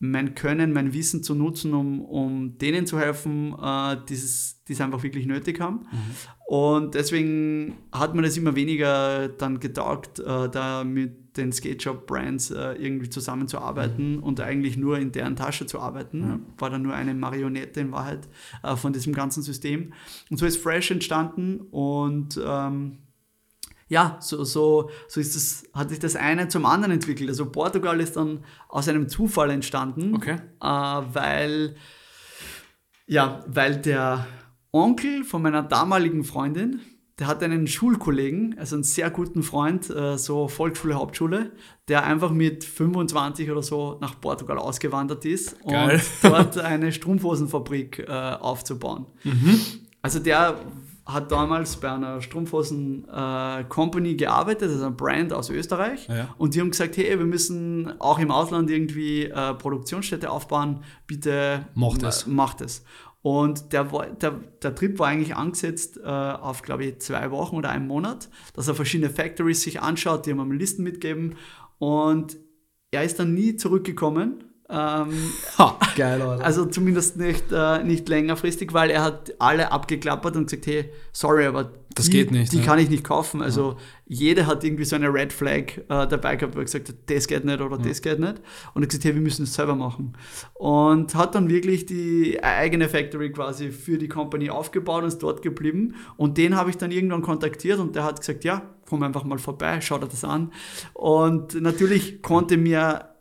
mein 0.00 0.36
Können, 0.36 0.72
mein 0.72 0.92
Wissen 0.94 1.24
zu 1.24 1.34
nutzen, 1.34 1.74
um, 1.74 2.00
um 2.04 2.58
denen 2.58 2.86
zu 2.86 3.00
helfen, 3.00 3.52
äh, 3.60 3.96
die 4.08 4.14
es 4.14 4.80
einfach 4.80 5.02
wirklich 5.02 5.26
nötig 5.26 5.60
haben. 5.60 5.86
Mhm. 5.90 6.46
Und 6.46 6.94
deswegen 6.94 7.78
hat 7.90 8.14
man 8.14 8.22
das 8.22 8.36
immer 8.36 8.54
weniger 8.54 9.28
dann 9.28 9.58
getaugt, 9.58 10.20
äh, 10.20 10.48
da 10.48 10.84
mit 10.84 11.36
den 11.36 11.52
Skate 11.52 11.82
Shop 11.82 12.06
Brands 12.06 12.50
äh, 12.50 12.72
irgendwie 12.74 13.10
zusammenzuarbeiten 13.10 14.16
mhm. 14.16 14.22
und 14.22 14.40
eigentlich 14.40 14.76
nur 14.76 14.98
in 14.98 15.10
deren 15.10 15.34
Tasche 15.34 15.66
zu 15.66 15.80
arbeiten. 15.80 16.20
Mhm. 16.20 16.46
War 16.58 16.70
dann 16.70 16.82
nur 16.82 16.94
eine 16.94 17.14
Marionette 17.14 17.80
in 17.80 17.90
Wahrheit 17.90 18.28
äh, 18.62 18.76
von 18.76 18.92
diesem 18.92 19.12
ganzen 19.12 19.42
System. 19.42 19.92
Und 20.30 20.36
so 20.36 20.46
ist 20.46 20.62
Fresh 20.62 20.92
entstanden 20.92 21.60
und 21.70 22.40
ähm, 22.44 22.98
ja, 23.88 24.18
so, 24.20 24.44
so, 24.44 24.90
so 25.08 25.20
ist 25.20 25.34
das, 25.34 25.64
hat 25.72 25.88
sich 25.90 25.98
das 25.98 26.14
eine 26.14 26.48
zum 26.48 26.66
anderen 26.66 26.92
entwickelt. 26.92 27.28
Also 27.28 27.50
Portugal 27.50 28.00
ist 28.00 28.16
dann 28.16 28.44
aus 28.68 28.88
einem 28.88 29.08
Zufall 29.08 29.50
entstanden, 29.50 30.14
okay. 30.14 30.36
äh, 30.60 30.66
weil, 30.66 31.74
ja, 33.06 33.42
weil 33.46 33.76
der 33.76 34.26
Onkel 34.72 35.24
von 35.24 35.42
meiner 35.42 35.62
damaligen 35.62 36.24
Freundin, 36.24 36.80
der 37.18 37.26
hat 37.26 37.42
einen 37.42 37.66
Schulkollegen, 37.66 38.56
also 38.58 38.76
einen 38.76 38.84
sehr 38.84 39.10
guten 39.10 39.42
Freund, 39.42 39.90
äh, 39.90 40.18
so 40.18 40.46
Volksschule, 40.48 40.94
Hauptschule, 40.94 41.52
der 41.88 42.04
einfach 42.04 42.30
mit 42.30 42.64
25 42.64 43.50
oder 43.50 43.62
so 43.62 43.98
nach 44.00 44.20
Portugal 44.20 44.58
ausgewandert 44.58 45.24
ist 45.24 45.56
Geil. 45.66 46.00
und 46.22 46.30
dort 46.30 46.58
eine 46.58 46.92
Strumpfhosenfabrik 46.92 48.00
äh, 48.00 48.12
aufzubauen. 48.12 49.06
Mhm. 49.24 49.60
Also 50.02 50.20
der 50.20 50.60
hat 51.08 51.32
damals 51.32 51.76
bei 51.76 51.90
einer 51.90 52.20
Strumpfhosen-Company 52.20 54.10
äh, 54.10 54.14
gearbeitet, 54.14 54.70
also 54.70 54.84
ein 54.84 54.96
Brand 54.96 55.32
aus 55.32 55.48
Österreich. 55.48 56.06
Ja. 56.06 56.34
Und 56.36 56.54
die 56.54 56.60
haben 56.60 56.70
gesagt, 56.70 56.98
hey, 56.98 57.18
wir 57.18 57.24
müssen 57.24 57.98
auch 57.98 58.18
im 58.18 58.30
Ausland 58.30 58.70
irgendwie 58.70 59.24
äh, 59.24 59.54
Produktionsstätte 59.54 60.30
aufbauen, 60.30 60.84
bitte 61.06 61.66
macht 61.74 62.02
es. 62.02 62.26
Macht 62.26 62.60
es. 62.60 62.84
Und 63.22 63.72
der, 63.72 63.84
der, 64.20 64.32
der 64.62 64.74
Trip 64.74 64.98
war 64.98 65.08
eigentlich 65.08 65.34
angesetzt 65.34 65.98
äh, 65.98 66.06
auf, 66.06 66.60
glaube 66.60 66.84
ich, 66.84 67.00
zwei 67.00 67.30
Wochen 67.30 67.56
oder 67.56 67.70
einen 67.70 67.86
Monat, 67.86 68.28
dass 68.52 68.68
er 68.68 68.74
verschiedene 68.74 69.10
Factories 69.10 69.62
sich 69.62 69.80
anschaut, 69.80 70.26
die 70.26 70.30
ihm 70.30 70.52
Listen 70.52 70.82
mitgeben. 70.82 71.36
Und 71.78 72.36
er 72.90 73.02
ist 73.02 73.18
dann 73.18 73.32
nie 73.32 73.56
zurückgekommen 73.56 74.44
Ähm, 74.70 75.32
ha, 75.56 75.78
geil, 75.96 76.20
oder? 76.20 76.44
Also 76.44 76.66
zumindest 76.66 77.16
nicht, 77.16 77.44
äh, 77.50 77.82
nicht 77.82 78.06
längerfristig, 78.08 78.74
weil 78.74 78.90
er 78.90 79.02
hat 79.02 79.32
alle 79.38 79.72
abgeklappert 79.72 80.36
und 80.36 80.44
gesagt, 80.44 80.66
hey, 80.66 80.90
sorry, 81.10 81.46
aber 81.46 81.72
Das 81.94 82.06
die, 82.06 82.12
geht 82.12 82.30
nicht, 82.30 82.52
die 82.52 82.58
ja. 82.58 82.64
kann 82.64 82.78
ich 82.78 82.90
nicht 82.90 83.02
kaufen. 83.02 83.40
Also 83.40 83.76
jeder 84.06 84.46
hat 84.46 84.64
irgendwie 84.64 84.84
so 84.84 84.96
eine 84.96 85.12
Red 85.12 85.32
Flag 85.32 85.78
äh, 85.78 86.06
dabei 86.06 86.36
gehabt, 86.36 86.54
wo 86.54 86.58
er 86.58 86.66
gesagt 86.66 86.90
hat, 86.90 86.96
das 87.06 87.26
geht 87.26 87.46
nicht 87.46 87.62
oder 87.62 87.78
das 87.78 88.02
geht 88.02 88.18
nicht. 88.18 88.42
Und 88.74 88.82
er 88.82 88.82
hat 88.82 88.88
gesagt, 88.90 89.04
hey, 89.04 89.14
wir 89.14 89.22
müssen 89.22 89.44
es 89.44 89.54
selber 89.54 89.74
machen. 89.74 90.12
Und 90.52 91.14
hat 91.14 91.34
dann 91.34 91.48
wirklich 91.48 91.86
die 91.86 92.38
eigene 92.42 92.90
Factory 92.90 93.32
quasi 93.32 93.70
für 93.70 93.96
die 93.96 94.08
Company 94.08 94.50
aufgebaut 94.50 95.02
und 95.02 95.08
ist 95.08 95.18
dort 95.22 95.40
geblieben. 95.40 95.94
Und 96.18 96.36
den 96.36 96.54
habe 96.56 96.68
ich 96.68 96.76
dann 96.76 96.90
irgendwann 96.90 97.22
kontaktiert 97.22 97.78
und 97.78 97.96
der 97.96 98.04
hat 98.04 98.20
gesagt, 98.20 98.44
ja, 98.44 98.60
komm 98.86 99.02
einfach 99.02 99.24
mal 99.24 99.38
vorbei, 99.38 99.80
schau 99.80 99.96
dir 99.96 100.08
das 100.08 100.24
an. 100.24 100.52
Und 100.92 101.58
natürlich 101.58 102.20
konnte 102.20 102.58
mir 102.58 103.14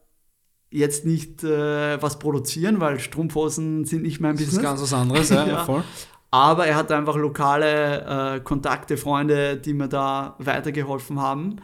jetzt 0.77 1.05
nicht 1.05 1.43
äh, 1.43 2.01
was 2.01 2.19
produzieren, 2.19 2.79
weil 2.79 2.99
Strumpfhosen 2.99 3.85
sind 3.85 4.03
nicht 4.03 4.19
mein 4.19 4.33
das 4.33 4.41
ist 4.41 4.47
Business. 4.47 4.63
ganz 4.63 4.81
was 4.81 4.93
anderes, 4.93 5.29
ja, 5.31 5.47
Ja. 5.47 5.63
voll. 5.65 5.83
Aber 6.29 6.67
er 6.67 6.75
hat 6.75 6.91
einfach 6.91 7.15
lokale 7.15 8.35
äh, 8.35 8.39
Kontakte, 8.41 8.97
Freunde, 8.97 9.57
die 9.57 9.73
mir 9.73 9.87
da 9.87 10.35
weitergeholfen 10.39 11.19
haben. 11.21 11.57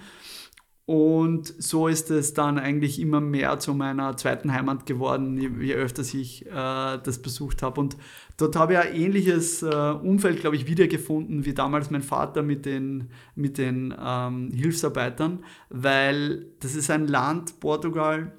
Und 0.86 1.54
so 1.64 1.88
ist 1.88 2.12
es 2.12 2.34
dann 2.34 2.60
eigentlich 2.60 3.00
immer 3.00 3.22
mehr 3.22 3.58
zu 3.60 3.74
meiner 3.74 4.18
zweiten 4.18 4.52
Heimat 4.52 4.86
geworden, 4.86 5.38
je, 5.38 5.50
je 5.66 5.76
öfter 5.76 6.02
ich 6.02 6.46
äh, 6.46 6.50
das 6.52 7.22
besucht 7.22 7.62
habe. 7.64 7.80
Und 7.80 7.96
dort 8.38 8.58
habe 8.58 8.74
ich 8.74 8.80
ein 8.80 8.94
ähnliches 8.96 9.64
äh, 9.64 9.68
Umfeld, 10.02 10.42
glaube 10.42 10.58
ich, 10.58 10.68
wiedergefunden 10.68 11.46
wie 11.46 11.54
damals 11.54 11.90
mein 11.90 12.02
Vater 12.02 12.44
mit 12.44 12.66
den, 12.66 13.10
mit 13.36 13.58
den 13.58 13.94
ähm, 13.98 14.52
Hilfsarbeitern, 14.54 15.46
weil 15.70 16.48
das 16.60 16.76
ist 16.76 16.90
ein 16.92 17.08
Land, 17.08 17.62
Portugal, 17.62 18.34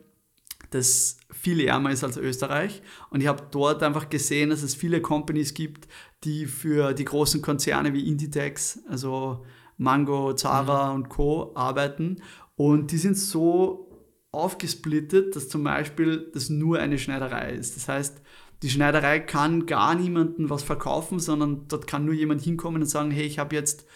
das 0.75 1.19
viel 1.31 1.61
ärmer 1.61 1.93
ist 1.93 2.03
als 2.03 2.17
Österreich. 2.17 2.83
Und 3.11 3.21
ich 3.21 3.29
habe 3.29 3.47
dort 3.51 3.83
einfach 3.83 4.11
gesehen, 4.11 4.51
dass 4.51 4.63
es 4.63 4.75
viele 4.75 5.01
Companies 5.01 5.55
gibt, 5.55 5.89
die 6.25 6.47
für 6.47 6.95
die 6.95 7.05
großen 7.05 7.41
Konzerne 7.43 7.93
wie 7.93 8.09
Inditex, 8.09 8.81
also 8.89 9.45
Mango, 9.77 10.35
Zara 10.35 10.91
und 10.91 11.09
Co. 11.09 11.53
arbeiten. 11.55 12.17
Und 12.57 12.91
die 12.91 12.99
sind 12.99 13.17
so 13.17 13.89
aufgesplittet, 14.33 15.37
dass 15.37 15.49
zum 15.49 15.63
Beispiel 15.63 16.31
das 16.35 16.51
nur 16.51 16.81
eine 16.81 16.99
Schneiderei 16.99 17.53
ist. 17.53 17.77
Das 17.77 17.89
heißt, 17.89 18.21
die 18.63 18.71
Schneiderei 18.71 19.21
kann 19.21 19.67
gar 19.67 19.95
niemandem 19.95 20.51
was 20.51 20.65
verkaufen, 20.65 21.21
sondern 21.21 21.69
dort 21.69 21.87
kann 21.87 22.05
nur 22.05 22.15
jemand 22.15 22.43
hinkommen 22.43 22.83
und 22.83 22.89
sagen, 22.89 23.13
hey, 23.13 23.27
ich 23.27 23.39
habe 23.39 23.55
jetzt, 23.55 23.87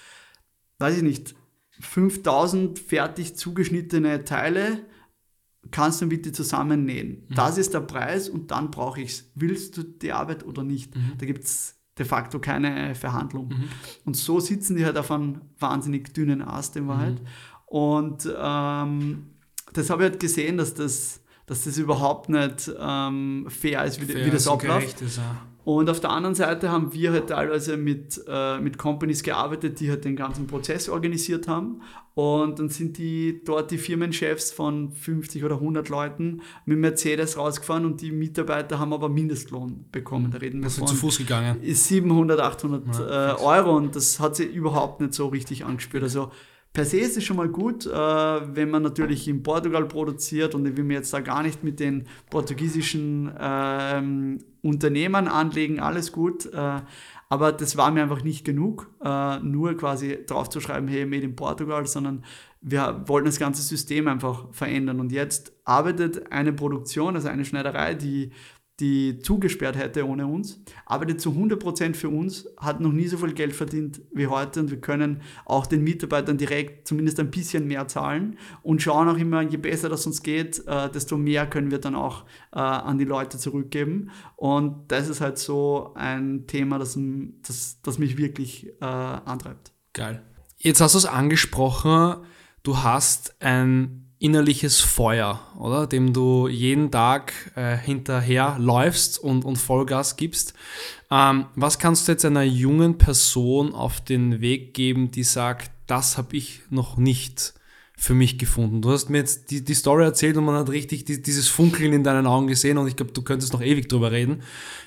weiß 0.78 0.98
ich 0.98 1.02
nicht, 1.02 1.34
5000 1.80 2.78
fertig 2.78 3.36
zugeschnittene 3.36 4.24
Teile, 4.24 4.84
kannst 5.70 6.00
du 6.00 6.06
bitte 6.06 6.32
zusammennähen. 6.32 7.24
Das 7.34 7.58
ist 7.58 7.74
der 7.74 7.80
Preis 7.80 8.28
und 8.28 8.50
dann 8.50 8.70
brauche 8.70 9.00
ich 9.00 9.10
es. 9.10 9.30
Willst 9.34 9.76
du 9.76 9.82
die 9.82 10.12
Arbeit 10.12 10.44
oder 10.44 10.62
nicht? 10.62 10.92
Da 11.18 11.26
gibt 11.26 11.44
es 11.44 11.76
de 11.98 12.06
facto 12.06 12.38
keine 12.38 12.94
Verhandlung. 12.94 13.52
Und 14.04 14.16
so 14.16 14.40
sitzen 14.40 14.76
die 14.76 14.84
halt 14.84 14.96
auf 14.96 15.10
einem 15.10 15.40
wahnsinnig 15.58 16.14
dünnen 16.14 16.42
Ast 16.42 16.76
in 16.76 16.86
Wahrheit. 16.88 17.20
Und 17.66 18.26
ähm, 18.38 19.26
das 19.72 19.90
habe 19.90 20.04
ich 20.04 20.10
halt 20.10 20.20
gesehen, 20.20 20.56
dass 20.56 20.74
das, 20.74 21.20
dass 21.46 21.64
das 21.64 21.76
überhaupt 21.76 22.28
nicht 22.28 22.70
ähm, 22.78 23.46
fair 23.48 23.84
ist, 23.84 24.00
wie, 24.00 24.06
Fair 24.06 24.26
wie 24.26 24.30
das 24.30 24.46
abläuft. 24.48 25.00
ist, 25.02 25.16
ja. 25.18 25.36
Und 25.68 25.90
auf 25.90 26.00
der 26.00 26.08
anderen 26.08 26.34
Seite 26.34 26.70
haben 26.70 26.94
wir 26.94 27.12
halt 27.12 27.26
teilweise 27.26 27.76
mit, 27.76 28.24
äh, 28.26 28.58
mit 28.58 28.78
Companies 28.78 29.22
gearbeitet, 29.22 29.80
die 29.80 29.90
halt 29.90 30.02
den 30.02 30.16
ganzen 30.16 30.46
Prozess 30.46 30.88
organisiert 30.88 31.46
haben. 31.46 31.82
Und 32.14 32.58
dann 32.58 32.70
sind 32.70 32.96
die 32.96 33.42
dort 33.44 33.70
die 33.70 33.76
Firmenchefs 33.76 34.50
von 34.50 34.92
50 34.92 35.44
oder 35.44 35.56
100 35.56 35.90
Leuten 35.90 36.40
mit 36.64 36.78
Mercedes 36.78 37.36
rausgefahren 37.36 37.84
und 37.84 38.00
die 38.00 38.12
Mitarbeiter 38.12 38.78
haben 38.78 38.94
aber 38.94 39.10
Mindestlohn 39.10 39.84
bekommen. 39.92 40.30
Da 40.30 40.38
reden 40.38 40.60
wir 40.60 40.68
Das 40.68 40.78
von 40.78 40.86
zu 40.86 40.94
Fuß 40.94 41.18
gegangen. 41.18 41.60
ist 41.60 41.86
700, 41.86 42.40
800 42.40 42.98
äh, 42.98 43.42
Euro 43.42 43.76
und 43.76 43.94
das 43.94 44.20
hat 44.20 44.36
sie 44.36 44.46
überhaupt 44.46 45.02
nicht 45.02 45.12
so 45.12 45.26
richtig 45.26 45.66
angespürt. 45.66 46.02
Also 46.02 46.30
per 46.78 46.84
se 46.84 46.98
ist 46.98 47.16
es 47.16 47.24
schon 47.24 47.36
mal 47.36 47.48
gut, 47.48 47.86
äh, 47.86 47.90
wenn 47.90 48.70
man 48.70 48.84
natürlich 48.84 49.26
in 49.26 49.42
Portugal 49.42 49.84
produziert 49.86 50.54
und 50.54 50.64
ich 50.64 50.76
will 50.76 50.84
mir 50.84 50.94
jetzt 50.94 51.12
da 51.12 51.18
gar 51.18 51.42
nicht 51.42 51.64
mit 51.64 51.80
den 51.80 52.04
portugiesischen 52.30 53.32
ähm, 53.36 54.38
Unternehmern 54.62 55.26
anlegen, 55.26 55.80
alles 55.80 56.12
gut. 56.12 56.46
Äh, 56.46 56.82
aber 57.28 57.50
das 57.50 57.76
war 57.76 57.90
mir 57.90 58.04
einfach 58.04 58.22
nicht 58.22 58.44
genug, 58.44 58.92
äh, 59.02 59.40
nur 59.40 59.76
quasi 59.76 60.20
draufzuschreiben, 60.24 60.88
hey, 60.88 61.04
made 61.04 61.24
in 61.24 61.34
Portugal, 61.34 61.84
sondern 61.84 62.22
wir 62.60 63.02
wollten 63.06 63.26
das 63.26 63.40
ganze 63.40 63.62
System 63.62 64.06
einfach 64.06 64.46
verändern. 64.52 65.00
Und 65.00 65.10
jetzt 65.10 65.50
arbeitet 65.64 66.30
eine 66.30 66.52
Produktion, 66.52 67.16
also 67.16 67.26
eine 67.26 67.44
Schneiderei, 67.44 67.94
die 67.94 68.30
die 68.80 69.18
zugesperrt 69.18 69.76
hätte 69.76 70.06
ohne 70.06 70.26
uns, 70.26 70.62
arbeitet 70.86 71.20
zu 71.20 71.30
100% 71.30 71.94
für 71.94 72.08
uns, 72.08 72.48
hat 72.58 72.80
noch 72.80 72.92
nie 72.92 73.08
so 73.08 73.18
viel 73.18 73.32
Geld 73.32 73.54
verdient 73.54 74.00
wie 74.12 74.28
heute 74.28 74.60
und 74.60 74.70
wir 74.70 74.80
können 74.80 75.22
auch 75.44 75.66
den 75.66 75.82
Mitarbeitern 75.82 76.38
direkt 76.38 76.86
zumindest 76.86 77.18
ein 77.18 77.30
bisschen 77.30 77.66
mehr 77.66 77.88
zahlen 77.88 78.38
und 78.62 78.80
schauen 78.80 79.08
auch 79.08 79.16
immer, 79.16 79.42
je 79.42 79.56
besser 79.56 79.88
das 79.88 80.06
uns 80.06 80.22
geht, 80.22 80.64
äh, 80.66 80.90
desto 80.90 81.16
mehr 81.16 81.48
können 81.48 81.70
wir 81.70 81.78
dann 81.78 81.96
auch 81.96 82.24
äh, 82.52 82.58
an 82.60 82.98
die 82.98 83.04
Leute 83.04 83.38
zurückgeben 83.38 84.10
und 84.36 84.92
das 84.92 85.08
ist 85.08 85.20
halt 85.20 85.38
so 85.38 85.92
ein 85.94 86.46
Thema, 86.46 86.78
das, 86.78 86.96
das, 87.46 87.80
das 87.82 87.98
mich 87.98 88.16
wirklich 88.16 88.68
äh, 88.80 88.84
antreibt. 88.84 89.72
Geil. 89.92 90.22
Jetzt 90.56 90.80
hast 90.80 90.94
du 90.94 90.98
es 90.98 91.06
angesprochen, 91.06 92.16
du 92.62 92.78
hast 92.78 93.40
ein 93.40 94.07
innerliches 94.20 94.80
Feuer, 94.80 95.40
oder? 95.58 95.86
Dem 95.86 96.12
du 96.12 96.48
jeden 96.48 96.90
Tag 96.90 97.32
äh, 97.54 97.76
hinterher 97.76 98.56
und, 98.58 99.44
und 99.44 99.56
Vollgas 99.56 100.16
gibst. 100.16 100.54
Ähm, 101.10 101.46
was 101.54 101.78
kannst 101.78 102.08
du 102.08 102.12
jetzt 102.12 102.24
einer 102.24 102.42
jungen 102.42 102.98
Person 102.98 103.74
auf 103.74 104.00
den 104.00 104.40
Weg 104.40 104.74
geben, 104.74 105.10
die 105.10 105.22
sagt, 105.22 105.70
das 105.86 106.18
habe 106.18 106.36
ich 106.36 106.62
noch 106.70 106.96
nicht 106.96 107.54
für 107.96 108.14
mich 108.14 108.38
gefunden? 108.38 108.82
Du 108.82 108.90
hast 108.90 109.08
mir 109.08 109.18
jetzt 109.18 109.50
die, 109.50 109.64
die 109.64 109.74
Story 109.74 110.04
erzählt 110.04 110.36
und 110.36 110.44
man 110.44 110.56
hat 110.56 110.68
richtig 110.68 111.04
die, 111.04 111.22
dieses 111.22 111.48
Funkeln 111.48 111.92
in 111.92 112.04
deinen 112.04 112.26
Augen 112.26 112.48
gesehen 112.48 112.78
und 112.78 112.88
ich 112.88 112.96
glaube, 112.96 113.12
du 113.12 113.22
könntest 113.22 113.52
noch 113.52 113.62
ewig 113.62 113.88
drüber 113.88 114.10
reden. 114.10 114.42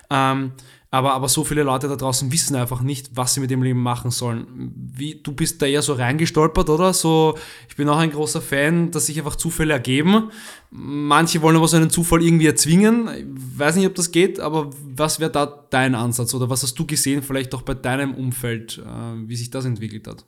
Ähm, 0.10 0.52
aber, 0.94 1.14
aber 1.14 1.30
so 1.30 1.46
viele 1.46 1.64
Leute 1.64 1.88
da 1.88 1.96
draußen 1.96 2.30
wissen 2.34 2.54
einfach 2.58 2.82
nicht, 2.82 3.12
was 3.16 3.34
sie 3.34 3.40
mit 3.40 3.50
dem 3.50 3.64
Leben 3.64 3.82
machen 3.82 4.12
sollen. 4.12 4.74
Wie, 4.76 5.16
du 5.16 5.32
bist 5.32 5.62
da 5.62 5.66
eher 5.66 5.82
so 5.82 5.94
reingestolpert, 5.94 6.70
oder? 6.70 6.92
So, 6.92 7.38
ich 7.70 7.78
bin 7.78 7.88
auch 7.88 7.98
ein 7.98 8.12
großer 8.12 8.42
Fan, 8.42 8.92
dass 8.92 9.06
sich 9.06 9.18
einfach 9.18 9.38
Zufälle 9.38 9.72
ergeben. 9.72 10.32
Manche 10.70 11.42
wollen 11.42 11.56
aber 11.56 11.70
so 11.70 11.78
einen 11.78 11.90
Zufall 11.90 12.22
irgendwie 12.22 12.48
erzwingen. 12.48 13.08
Ich 13.08 13.26
weiß 13.60 13.78
nicht, 13.78 13.88
ob 13.88 13.96
das 13.96 14.12
geht, 14.12 14.42
aber 14.42 14.70
was 14.84 15.22
wäre 15.22 15.32
da 15.32 15.66
dein 15.70 15.96
Ansatz? 15.96 16.34
Oder 16.34 16.50
was 16.50 16.62
hast 16.62 16.78
du 16.78 16.86
gesehen, 16.86 17.24
vielleicht 17.24 17.56
auch 17.56 17.62
bei 17.62 17.74
deinem 17.74 18.14
Umfeld, 18.14 18.80
äh, 18.86 19.30
wie 19.30 19.38
sich 19.38 19.50
das 19.50 19.64
entwickelt 19.64 20.08
hat? 20.08 20.26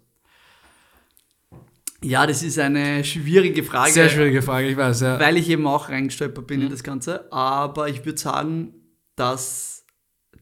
Ja, 2.02 2.26
das 2.26 2.42
ist 2.42 2.58
eine 2.58 3.04
schwierige 3.04 3.64
Frage. 3.64 3.92
Sehr 3.92 4.08
schwierige 4.08 4.42
Frage, 4.42 4.70
ich 4.70 4.78
weiß, 4.78 5.02
ja. 5.02 5.20
Weil 5.20 5.36
ich 5.36 5.50
eben 5.50 5.68
auch 5.68 5.90
reingestolpert 5.90 6.48
bin 6.48 6.62
in 6.62 6.70
das 6.70 6.84
Ganze. 6.84 7.30
Aber 7.34 7.90
ich 7.90 8.06
würde 8.06 8.18
sagen, 8.18 8.74
dass 9.18 9.73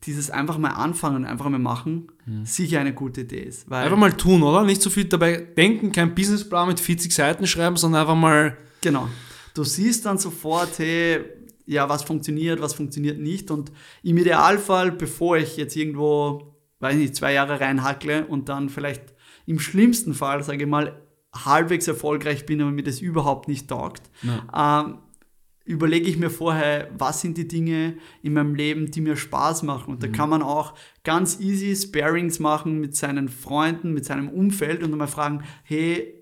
dieses 0.04 0.32
einfach 0.32 0.58
mal 0.58 0.72
anfangen, 0.72 1.26
einfach 1.26 1.50
mal 1.50 1.60
machen, 1.60 2.08
sicher 2.44 2.80
eine 2.80 2.94
gute 2.94 3.22
Idee 3.22 3.44
ist. 3.44 3.72
Einfach 3.72 3.98
mal 3.98 4.14
tun, 4.14 4.42
oder? 4.42 4.64
Nicht 4.64 4.82
so 4.82 4.90
viel 4.90 5.06
dabei 5.06 5.38
denken, 5.38 5.92
kein 5.92 6.16
Businessplan 6.16 6.70
mit 6.70 6.80
40 6.80 7.14
Seiten 7.14 7.46
schreiben, 7.46 7.78
sondern 7.78 8.02
einfach 8.02 8.16
mal. 8.16 8.58
Genau. 8.82 9.08
Du 9.54 9.64
siehst 9.64 10.06
dann 10.06 10.18
sofort, 10.18 10.80
hey, 10.80 11.24
ja, 11.66 11.88
was 11.88 12.04
funktioniert, 12.04 12.62
was 12.62 12.74
funktioniert 12.74 13.20
nicht. 13.20 13.52
Und 13.52 13.72
im 14.04 14.18
Idealfall, 14.18 14.92
bevor 14.92 15.38
ich 15.38 15.58
jetzt 15.58 15.76
irgendwo, 15.76 16.56
weiß 16.80 16.96
nicht, 16.96 17.16
zwei 17.16 17.34
Jahre 17.34 17.60
reinhackle 17.60 18.26
und 18.26 18.50
dann 18.50 18.70
vielleicht 18.70 19.04
im 19.46 19.60
schlimmsten 19.60 20.14
Fall, 20.14 20.44
sage 20.44 20.64
ich 20.64 20.70
mal, 20.70 21.00
halbwegs 21.34 21.88
erfolgreich 21.88 22.46
bin, 22.46 22.62
aber 22.62 22.72
mir 22.72 22.84
das 22.84 23.00
überhaupt 23.00 23.48
nicht 23.48 23.70
taugt, 23.70 24.02
ähm, 24.56 24.98
überlege 25.66 26.10
ich 26.10 26.18
mir 26.18 26.30
vorher, 26.30 26.90
was 26.98 27.22
sind 27.22 27.38
die 27.38 27.48
Dinge 27.48 27.98
in 28.24 28.34
meinem 28.34 28.56
Leben, 28.56 28.90
die 28.90 29.02
mir 29.02 29.16
Spaß 29.16 29.64
machen. 29.64 29.94
Und 29.94 30.04
da 30.04 30.08
kann 30.08 30.30
man 30.30 30.42
auch 30.42 30.74
ganz 31.04 31.40
easy 31.40 31.76
Sparings 31.76 32.40
machen 32.40 32.80
mit 32.80 32.96
seinen 32.96 33.30
Freunden, 33.30 33.94
mit 33.94 34.06
seinem 34.06 34.30
Umfeld 34.30 34.84
und 34.84 34.92
dann 34.92 35.00
mal 35.00 35.08
fragen, 35.08 35.44
hey, 35.64 36.16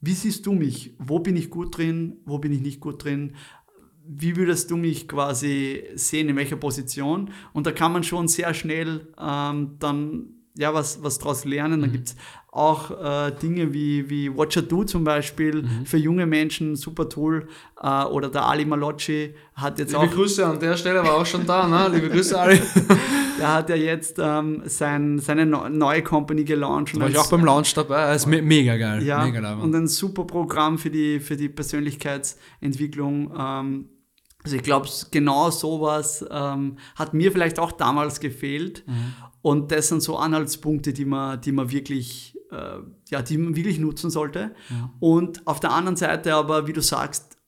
wie 0.00 0.12
siehst 0.12 0.46
du 0.46 0.52
mich? 0.52 0.94
Wo 0.98 1.20
bin 1.20 1.36
ich 1.36 1.50
gut 1.50 1.76
drin? 1.76 2.18
Wo 2.24 2.38
bin 2.38 2.52
ich 2.52 2.60
nicht 2.60 2.80
gut 2.80 3.04
drin? 3.04 3.34
Wie 4.06 4.34
würdest 4.36 4.70
du 4.70 4.76
mich 4.76 5.06
quasi 5.06 5.84
sehen? 5.94 6.28
In 6.28 6.36
welcher 6.36 6.56
Position? 6.56 7.30
Und 7.52 7.66
da 7.66 7.72
kann 7.72 7.92
man 7.92 8.02
schon 8.02 8.26
sehr 8.26 8.54
schnell 8.54 9.08
ähm, 9.18 9.76
dann 9.78 10.39
ja, 10.56 10.74
was, 10.74 11.02
was 11.02 11.18
daraus 11.18 11.44
lernen. 11.44 11.80
Dann 11.80 11.92
gibt 11.92 12.08
es 12.08 12.16
auch 12.52 12.90
äh, 12.90 13.30
Dinge 13.40 13.72
wie, 13.72 14.10
wie 14.10 14.36
Watcher 14.36 14.62
Do 14.62 14.82
zum 14.84 15.04
Beispiel 15.04 15.64
für 15.84 15.96
junge 15.96 16.26
Menschen, 16.26 16.74
super 16.76 17.08
Tool. 17.08 17.46
Äh, 17.80 18.04
oder 18.04 18.28
der 18.28 18.44
Ali 18.46 18.64
Malocci 18.64 19.34
hat 19.54 19.78
jetzt 19.78 19.94
auch 19.94 20.10
Grüße 20.10 20.44
an 20.46 20.58
der 20.58 20.76
Stelle, 20.76 21.02
war 21.04 21.14
auch 21.14 21.26
schon 21.26 21.46
da, 21.46 21.66
ne? 21.68 21.88
Liebe 21.94 22.08
Grüße, 22.10 22.38
Ali. 22.38 22.60
Der 23.38 23.54
hat 23.54 23.70
ja 23.70 23.76
jetzt 23.76 24.18
ähm, 24.18 24.60
sein, 24.66 25.18
seine 25.18 25.46
neu- 25.46 25.70
neue 25.70 26.02
Company 26.02 26.44
gelauncht. 26.44 26.98
War 27.00 27.08
ich 27.08 27.16
auch 27.16 27.30
beim 27.30 27.42
Launch 27.42 27.72
dabei, 27.72 28.14
ist 28.14 28.26
me 28.26 28.42
mega 28.42 28.76
geil. 28.76 29.02
ja, 29.02 29.24
mega 29.24 29.40
geil. 29.40 29.56
und 29.62 29.74
ein 29.74 29.86
super 29.86 30.24
Programm 30.24 30.76
für 30.76 30.90
die, 30.90 31.20
für 31.20 31.36
die 31.38 31.48
Persönlichkeitsentwicklung. 31.48 33.32
Ähm, 33.38 33.88
Also 34.42 34.56
ich 34.56 34.62
glaube, 34.62 34.88
genau 35.10 35.50
sowas 35.50 36.24
ähm, 36.30 36.76
hat 36.96 37.12
mir 37.14 37.30
vielleicht 37.32 37.58
auch 37.58 37.72
damals 37.72 38.20
gefehlt. 38.20 38.84
Mhm. 38.86 39.14
Und 39.42 39.72
das 39.72 39.88
sind 39.88 40.02
so 40.02 40.16
Anhaltspunkte, 40.16 40.92
die 40.92 41.04
man, 41.04 41.40
die 41.40 41.52
man 41.52 41.70
wirklich, 41.70 42.36
äh, 42.50 42.78
ja, 43.08 43.22
die 43.22 43.38
man 43.38 43.56
wirklich 43.56 43.78
nutzen 43.78 44.10
sollte. 44.10 44.54
Ja. 44.68 44.92
Und 45.00 45.46
auf 45.46 45.60
der 45.60 45.72
anderen 45.72 45.96
Seite 45.96 46.34
aber, 46.34 46.66
wie 46.66 46.72
du 46.72 46.82
sagst, 46.82 47.38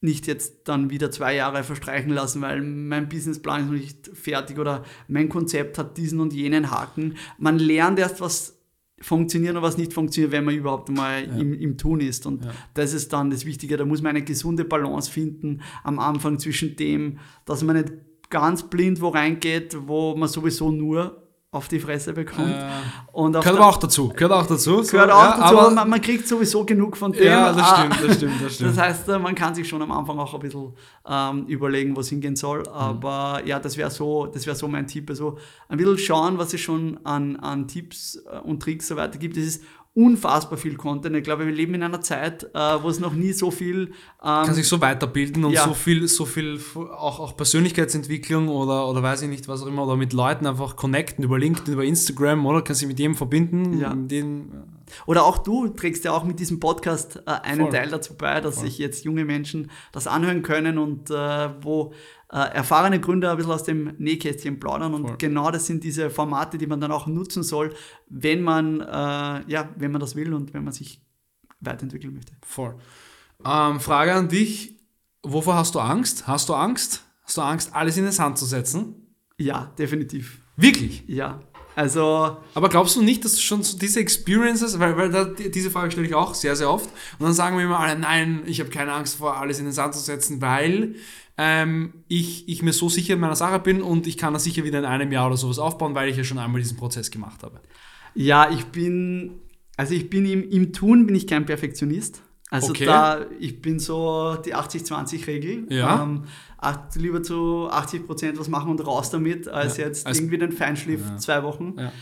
nicht 0.00 0.26
jetzt 0.26 0.68
dann 0.68 0.90
wieder 0.90 1.10
zwei 1.10 1.34
Jahre 1.36 1.62
verstreichen 1.62 2.10
lassen, 2.10 2.42
weil 2.42 2.60
mein 2.60 3.08
Businessplan 3.08 3.60
ist 3.60 3.66
noch 3.66 3.72
nicht 3.72 4.10
fertig 4.12 4.58
oder 4.58 4.82
mein 5.06 5.28
Konzept 5.28 5.78
hat 5.78 5.96
diesen 5.96 6.20
und 6.20 6.32
jenen 6.32 6.72
Haken. 6.72 7.16
Man 7.38 7.58
lernt 7.58 8.00
erst, 8.00 8.20
was 8.20 8.58
funktioniert 9.00 9.56
und 9.56 9.62
was 9.62 9.78
nicht 9.78 9.92
funktioniert, 9.92 10.32
wenn 10.32 10.44
man 10.44 10.54
überhaupt 10.54 10.88
mal 10.88 11.24
ja. 11.24 11.36
im, 11.36 11.54
im 11.54 11.78
Tun 11.78 12.00
ist. 12.00 12.26
Und 12.26 12.44
ja. 12.44 12.50
das 12.74 12.92
ist 12.92 13.12
dann 13.12 13.30
das 13.30 13.44
Wichtige. 13.44 13.76
Da 13.76 13.84
muss 13.84 14.02
man 14.02 14.10
eine 14.10 14.24
gesunde 14.24 14.64
Balance 14.64 15.10
finden 15.10 15.60
am 15.84 15.98
Anfang 15.98 16.38
zwischen 16.38 16.76
dem, 16.76 17.18
dass 17.44 17.62
man 17.62 17.76
nicht 17.76 17.92
ganz 18.30 18.62
blind 18.68 19.00
wo 19.00 19.08
reingeht, 19.08 19.76
wo 19.86 20.16
man 20.16 20.28
sowieso 20.28 20.70
nur 20.70 21.21
auf 21.52 21.68
die 21.68 21.78
Fresse 21.78 22.14
bekommt. 22.14 22.50
Äh, 22.50 22.70
und 23.12 23.32
gehört 23.32 23.46
aber 23.46 23.66
auch 23.66 23.76
dazu. 23.76 24.08
Gehört 24.08 24.32
auch 24.32 24.46
dazu. 24.46 24.82
Gehört 24.90 25.10
auch 25.10 25.22
ja, 25.22 25.36
dazu. 25.38 25.58
Aber 25.58 25.70
man, 25.70 25.90
man, 25.90 26.00
kriegt 26.00 26.26
sowieso 26.26 26.64
genug 26.64 26.96
von 26.96 27.12
dem. 27.12 27.24
Ja, 27.24 27.52
das 27.52 27.68
stimmt, 27.68 28.08
das 28.08 28.16
stimmt, 28.16 28.42
das 28.42 28.54
stimmt. 28.54 28.70
Das 28.70 28.78
heißt, 28.78 29.08
man 29.08 29.34
kann 29.34 29.54
sich 29.54 29.68
schon 29.68 29.82
am 29.82 29.92
Anfang 29.92 30.18
auch 30.18 30.32
ein 30.32 30.40
bisschen 30.40 30.72
ähm, 31.06 31.44
überlegen, 31.46 31.94
wo 31.94 32.00
es 32.00 32.08
hingehen 32.08 32.36
soll. 32.36 32.60
Mhm. 32.60 32.68
Aber 32.68 33.40
mhm. 33.42 33.48
ja, 33.48 33.60
das 33.60 33.76
wäre 33.76 33.90
so, 33.90 34.26
das 34.26 34.44
so 34.58 34.66
mein 34.66 34.86
Tipp. 34.86 35.10
Also 35.10 35.36
ein 35.68 35.76
bisschen 35.76 35.98
schauen, 35.98 36.38
was 36.38 36.54
es 36.54 36.60
schon 36.62 36.98
an, 37.04 37.36
an 37.36 37.68
Tipps 37.68 38.16
äh, 38.16 38.38
und 38.38 38.62
Tricks 38.62 38.88
so 38.88 38.96
weiter 38.96 39.18
gibt. 39.18 39.36
Das 39.36 39.44
ist 39.44 39.62
unfassbar 39.94 40.58
viel 40.58 40.76
Content. 40.76 41.14
Ich 41.16 41.24
glaube, 41.24 41.44
wir 41.44 41.52
leben 41.52 41.74
in 41.74 41.82
einer 41.82 42.00
Zeit, 42.00 42.44
äh, 42.54 42.58
wo 42.82 42.88
es 42.88 42.98
noch 42.98 43.12
nie 43.12 43.32
so 43.32 43.50
viel. 43.50 43.88
Ähm, 44.22 44.46
Kann 44.46 44.54
sich 44.54 44.66
so 44.66 44.80
weiterbilden 44.80 45.44
und 45.44 45.52
ja. 45.52 45.64
so 45.64 45.74
viel, 45.74 46.08
so 46.08 46.24
viel 46.24 46.58
auch, 46.74 47.20
auch 47.20 47.36
Persönlichkeitsentwicklung 47.36 48.48
oder, 48.48 48.88
oder 48.88 49.02
weiß 49.02 49.22
ich 49.22 49.28
nicht, 49.28 49.48
was 49.48 49.62
auch 49.62 49.66
immer, 49.66 49.84
oder 49.84 49.96
mit 49.96 50.12
Leuten 50.12 50.46
einfach 50.46 50.76
connecten 50.76 51.24
über 51.24 51.38
LinkedIn, 51.38 51.74
über 51.74 51.84
Instagram, 51.84 52.46
oder? 52.46 52.62
Kann 52.62 52.74
sich 52.74 52.88
mit 52.88 52.98
jedem 52.98 53.16
verbinden. 53.16 53.78
Ja. 53.78 53.94
Den, 53.94 54.50
oder 55.06 55.24
auch 55.24 55.38
du 55.38 55.68
trägst 55.68 56.04
ja 56.04 56.12
auch 56.12 56.24
mit 56.24 56.38
diesem 56.40 56.60
Podcast 56.60 57.22
äh, 57.26 57.30
einen 57.30 57.62
Voll. 57.62 57.70
Teil 57.70 57.90
dazu 57.90 58.14
bei, 58.16 58.40
dass 58.40 58.56
Voll. 58.56 58.66
sich 58.66 58.78
jetzt 58.78 59.04
junge 59.04 59.24
Menschen 59.24 59.70
das 59.92 60.06
anhören 60.06 60.42
können 60.42 60.78
und 60.78 61.10
äh, 61.10 61.50
wo 61.62 61.92
äh, 62.32 62.38
erfahrene 62.38 62.98
Gründer 63.00 63.30
ein 63.30 63.36
bisschen 63.36 63.52
aus 63.52 63.64
dem 63.64 63.94
Nähkästchen 63.98 64.58
plaudern. 64.58 64.94
Und 64.94 65.08
Voll. 65.08 65.16
genau 65.18 65.50
das 65.50 65.66
sind 65.66 65.84
diese 65.84 66.10
Formate, 66.10 66.58
die 66.58 66.66
man 66.66 66.80
dann 66.80 66.92
auch 66.92 67.06
nutzen 67.06 67.42
soll, 67.42 67.74
wenn 68.08 68.42
man, 68.42 68.80
äh, 68.80 68.84
ja, 68.84 69.68
wenn 69.76 69.92
man 69.92 70.00
das 70.00 70.16
will 70.16 70.32
und 70.34 70.54
wenn 70.54 70.64
man 70.64 70.72
sich 70.72 71.02
weiterentwickeln 71.60 72.14
möchte. 72.14 72.32
Voll. 72.42 72.76
Ähm, 73.44 73.80
Frage 73.80 74.14
an 74.14 74.28
dich: 74.28 74.78
Wovor 75.22 75.54
hast 75.56 75.74
du 75.74 75.80
Angst? 75.80 76.26
Hast 76.26 76.48
du 76.48 76.54
Angst? 76.54 77.04
Hast 77.24 77.36
du 77.36 77.42
Angst, 77.42 77.74
alles 77.74 77.96
in 77.96 78.04
den 78.04 78.12
Sand 78.12 78.38
zu 78.38 78.46
setzen? 78.46 79.14
Ja, 79.38 79.72
definitiv. 79.78 80.40
Wirklich? 80.56 81.04
Ja. 81.06 81.40
Also. 81.74 82.36
Aber 82.54 82.68
glaubst 82.68 82.96
du 82.96 83.02
nicht, 83.02 83.24
dass 83.24 83.40
schon 83.40 83.62
so 83.62 83.78
diese 83.78 84.00
Experiences, 84.00 84.78
weil, 84.78 84.96
weil 84.96 85.10
da, 85.10 85.24
diese 85.24 85.70
Frage 85.70 85.90
stelle 85.90 86.06
ich 86.06 86.14
auch 86.14 86.34
sehr, 86.34 86.56
sehr 86.56 86.70
oft, 86.70 86.90
und 87.18 87.24
dann 87.24 87.32
sagen 87.32 87.56
wir 87.56 87.64
immer 87.64 87.80
alle, 87.80 87.98
nein, 87.98 88.42
ich 88.46 88.60
habe 88.60 88.70
keine 88.70 88.92
Angst 88.92 89.16
vor, 89.16 89.36
alles 89.36 89.58
in 89.58 89.64
den 89.64 89.72
Sand 89.72 89.94
zu 89.94 90.00
setzen, 90.00 90.40
weil 90.40 90.96
ähm, 91.38 91.94
ich, 92.08 92.48
ich 92.48 92.62
mir 92.62 92.72
so 92.72 92.88
sicher 92.88 93.14
in 93.14 93.20
meiner 93.20 93.36
Sache 93.36 93.58
bin 93.58 93.80
und 93.80 94.06
ich 94.06 94.18
kann 94.18 94.34
das 94.34 94.44
sicher 94.44 94.64
wieder 94.64 94.78
in 94.78 94.84
einem 94.84 95.10
Jahr 95.12 95.26
oder 95.26 95.36
sowas 95.36 95.58
aufbauen, 95.58 95.94
weil 95.94 96.10
ich 96.10 96.16
ja 96.16 96.24
schon 96.24 96.38
einmal 96.38 96.60
diesen 96.60 96.76
Prozess 96.76 97.10
gemacht 97.10 97.42
habe. 97.42 97.60
Ja, 98.14 98.50
ich 98.50 98.66
bin, 98.66 99.40
also 99.76 99.94
ich 99.94 100.10
bin 100.10 100.26
im, 100.26 100.48
im 100.50 100.72
Tun 100.72 101.06
bin 101.06 101.16
ich 101.16 101.26
kein 101.26 101.46
Perfektionist. 101.46 102.22
Also 102.52 102.72
okay. 102.72 102.84
da, 102.84 103.26
ich 103.40 103.62
bin 103.62 103.78
so 103.78 104.36
die 104.44 104.54
80-20-Regel. 104.54 105.72
Ja. 105.72 106.02
Ähm, 106.02 106.24
lieber 106.96 107.22
zu 107.22 107.68
80 107.70 108.06
Prozent 108.06 108.38
was 108.38 108.48
machen 108.48 108.70
und 108.70 108.86
raus 108.86 109.08
damit, 109.08 109.48
als 109.48 109.78
ja. 109.78 109.86
jetzt 109.86 110.06
als, 110.06 110.18
irgendwie 110.18 110.36
den 110.36 110.52
Feinschliff 110.52 111.00
ja. 111.00 111.16
zwei 111.16 111.42
Wochen 111.44 111.76
ja. 111.78 111.92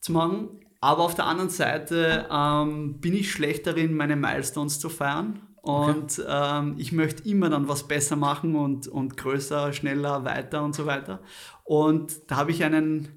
zu 0.00 0.12
machen. 0.12 0.48
Aber 0.80 1.02
auf 1.02 1.14
der 1.14 1.26
anderen 1.26 1.50
Seite 1.50 2.26
ähm, 2.30 3.00
bin 3.00 3.12
ich 3.12 3.30
schlecht 3.30 3.66
darin, 3.66 3.94
meine 3.94 4.16
Milestones 4.16 4.80
zu 4.80 4.88
feiern. 4.88 5.40
Und 5.60 6.18
okay. 6.18 6.22
ähm, 6.26 6.76
ich 6.78 6.92
möchte 6.92 7.28
immer 7.28 7.50
dann 7.50 7.68
was 7.68 7.86
besser 7.86 8.16
machen 8.16 8.56
und, 8.56 8.88
und 8.88 9.18
größer, 9.18 9.74
schneller, 9.74 10.24
weiter 10.24 10.62
und 10.62 10.74
so 10.74 10.86
weiter. 10.86 11.20
Und 11.64 12.30
da 12.30 12.36
habe 12.36 12.50
ich 12.50 12.64
einen, 12.64 13.08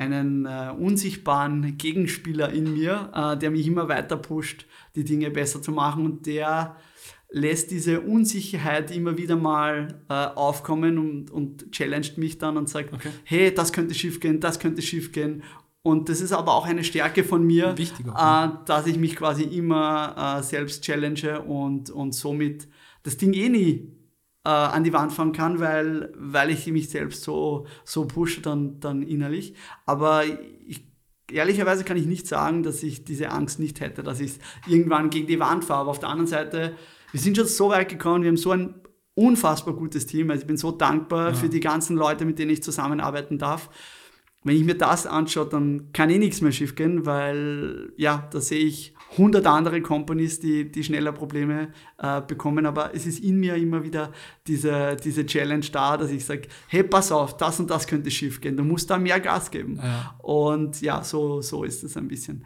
einen 0.00 0.46
äh, 0.46 0.72
unsichtbaren 0.78 1.76
Gegenspieler 1.76 2.50
in 2.50 2.72
mir, 2.72 3.10
äh, 3.14 3.36
der 3.36 3.50
mich 3.50 3.66
immer 3.66 3.86
weiter 3.88 4.16
pusht, 4.16 4.64
die 4.96 5.04
Dinge 5.04 5.30
besser 5.30 5.60
zu 5.60 5.72
machen. 5.72 6.06
Und 6.06 6.24
der 6.24 6.76
lässt 7.28 7.70
diese 7.70 8.00
Unsicherheit 8.00 8.90
immer 8.90 9.18
wieder 9.18 9.36
mal 9.36 10.00
äh, 10.08 10.14
aufkommen 10.14 10.96
und, 10.98 11.30
und 11.30 11.70
challenged 11.70 12.16
mich 12.16 12.38
dann 12.38 12.56
und 12.56 12.70
sagt, 12.70 12.94
okay. 12.94 13.10
hey, 13.24 13.54
das 13.54 13.74
könnte 13.74 13.94
schief 13.94 14.20
gehen, 14.20 14.40
das 14.40 14.58
könnte 14.58 14.80
schief 14.80 15.12
gehen. 15.12 15.42
Und 15.82 16.08
das 16.08 16.22
ist 16.22 16.32
aber 16.32 16.54
auch 16.54 16.66
eine 16.66 16.82
Stärke 16.82 17.22
von 17.22 17.46
mir, 17.46 17.74
äh, 17.78 18.48
dass 18.64 18.86
ich 18.86 18.96
mich 18.96 19.16
quasi 19.16 19.44
immer 19.44 20.38
äh, 20.38 20.42
selbst 20.42 20.82
challenge 20.82 21.42
und, 21.42 21.90
und 21.90 22.14
somit 22.14 22.68
das 23.02 23.18
Ding 23.18 23.34
eh 23.34 23.50
nie 23.50 23.99
äh, 24.44 24.48
an 24.48 24.84
die 24.84 24.92
Wand 24.92 25.12
fahren 25.12 25.32
kann, 25.32 25.60
weil, 25.60 26.12
weil 26.16 26.50
ich 26.50 26.66
mich 26.66 26.90
selbst 26.90 27.22
so, 27.22 27.66
so 27.84 28.06
pushe 28.06 28.40
dann, 28.40 28.80
dann 28.80 29.02
innerlich. 29.02 29.54
Aber 29.86 30.24
ich, 30.66 30.84
ehrlicherweise 31.30 31.84
kann 31.84 31.96
ich 31.96 32.06
nicht 32.06 32.26
sagen, 32.26 32.62
dass 32.62 32.82
ich 32.82 33.04
diese 33.04 33.30
Angst 33.30 33.58
nicht 33.58 33.80
hätte, 33.80 34.02
dass 34.02 34.20
ich 34.20 34.32
irgendwann 34.66 35.10
gegen 35.10 35.26
die 35.26 35.40
Wand 35.40 35.64
fahre. 35.64 35.82
Aber 35.82 35.90
auf 35.90 36.00
der 36.00 36.08
anderen 36.08 36.26
Seite, 36.26 36.74
wir 37.12 37.20
sind 37.20 37.36
schon 37.36 37.46
so 37.46 37.70
weit 37.70 37.88
gekommen, 37.88 38.22
wir 38.22 38.28
haben 38.28 38.36
so 38.36 38.52
ein 38.52 38.74
unfassbar 39.14 39.74
gutes 39.74 40.06
Team. 40.06 40.30
Also 40.30 40.42
ich 40.42 40.46
bin 40.46 40.56
so 40.56 40.72
dankbar 40.72 41.30
ja. 41.30 41.34
für 41.34 41.48
die 41.48 41.60
ganzen 41.60 41.96
Leute, 41.96 42.24
mit 42.24 42.38
denen 42.38 42.50
ich 42.50 42.62
zusammenarbeiten 42.62 43.38
darf 43.38 43.70
wenn 44.42 44.56
ich 44.56 44.64
mir 44.64 44.76
das 44.76 45.06
anschaue, 45.06 45.46
dann 45.46 45.92
kann 45.92 46.10
eh 46.10 46.18
nichts 46.18 46.40
mehr 46.40 46.52
schief 46.52 46.74
gehen, 46.74 47.04
weil 47.04 47.92
ja, 47.96 48.28
da 48.32 48.40
sehe 48.40 48.64
ich 48.64 48.94
hundert 49.16 49.46
andere 49.46 49.80
Companies, 49.80 50.40
die, 50.40 50.70
die 50.70 50.84
schneller 50.84 51.12
Probleme 51.12 51.72
äh, 51.98 52.20
bekommen. 52.20 52.66
Aber 52.66 52.94
es 52.94 53.06
ist 53.06 53.20
in 53.20 53.38
mir 53.38 53.56
immer 53.56 53.82
wieder 53.82 54.12
diese, 54.46 54.96
diese 54.96 55.26
Challenge 55.26 55.66
da, 55.72 55.96
dass 55.96 56.10
ich 56.10 56.24
sage, 56.24 56.48
hey, 56.68 56.82
pass 56.82 57.12
auf, 57.12 57.36
das 57.36 57.60
und 57.60 57.70
das 57.70 57.86
könnte 57.86 58.10
schief 58.10 58.40
gehen. 58.40 58.56
Du 58.56 58.64
musst 58.64 58.90
da 58.90 58.98
mehr 58.98 59.20
Gas 59.20 59.50
geben. 59.50 59.76
Ja. 59.76 60.14
Und 60.18 60.80
ja, 60.80 61.02
so, 61.02 61.40
so 61.40 61.64
ist 61.64 61.82
es 61.82 61.96
ein 61.96 62.08
bisschen. 62.08 62.44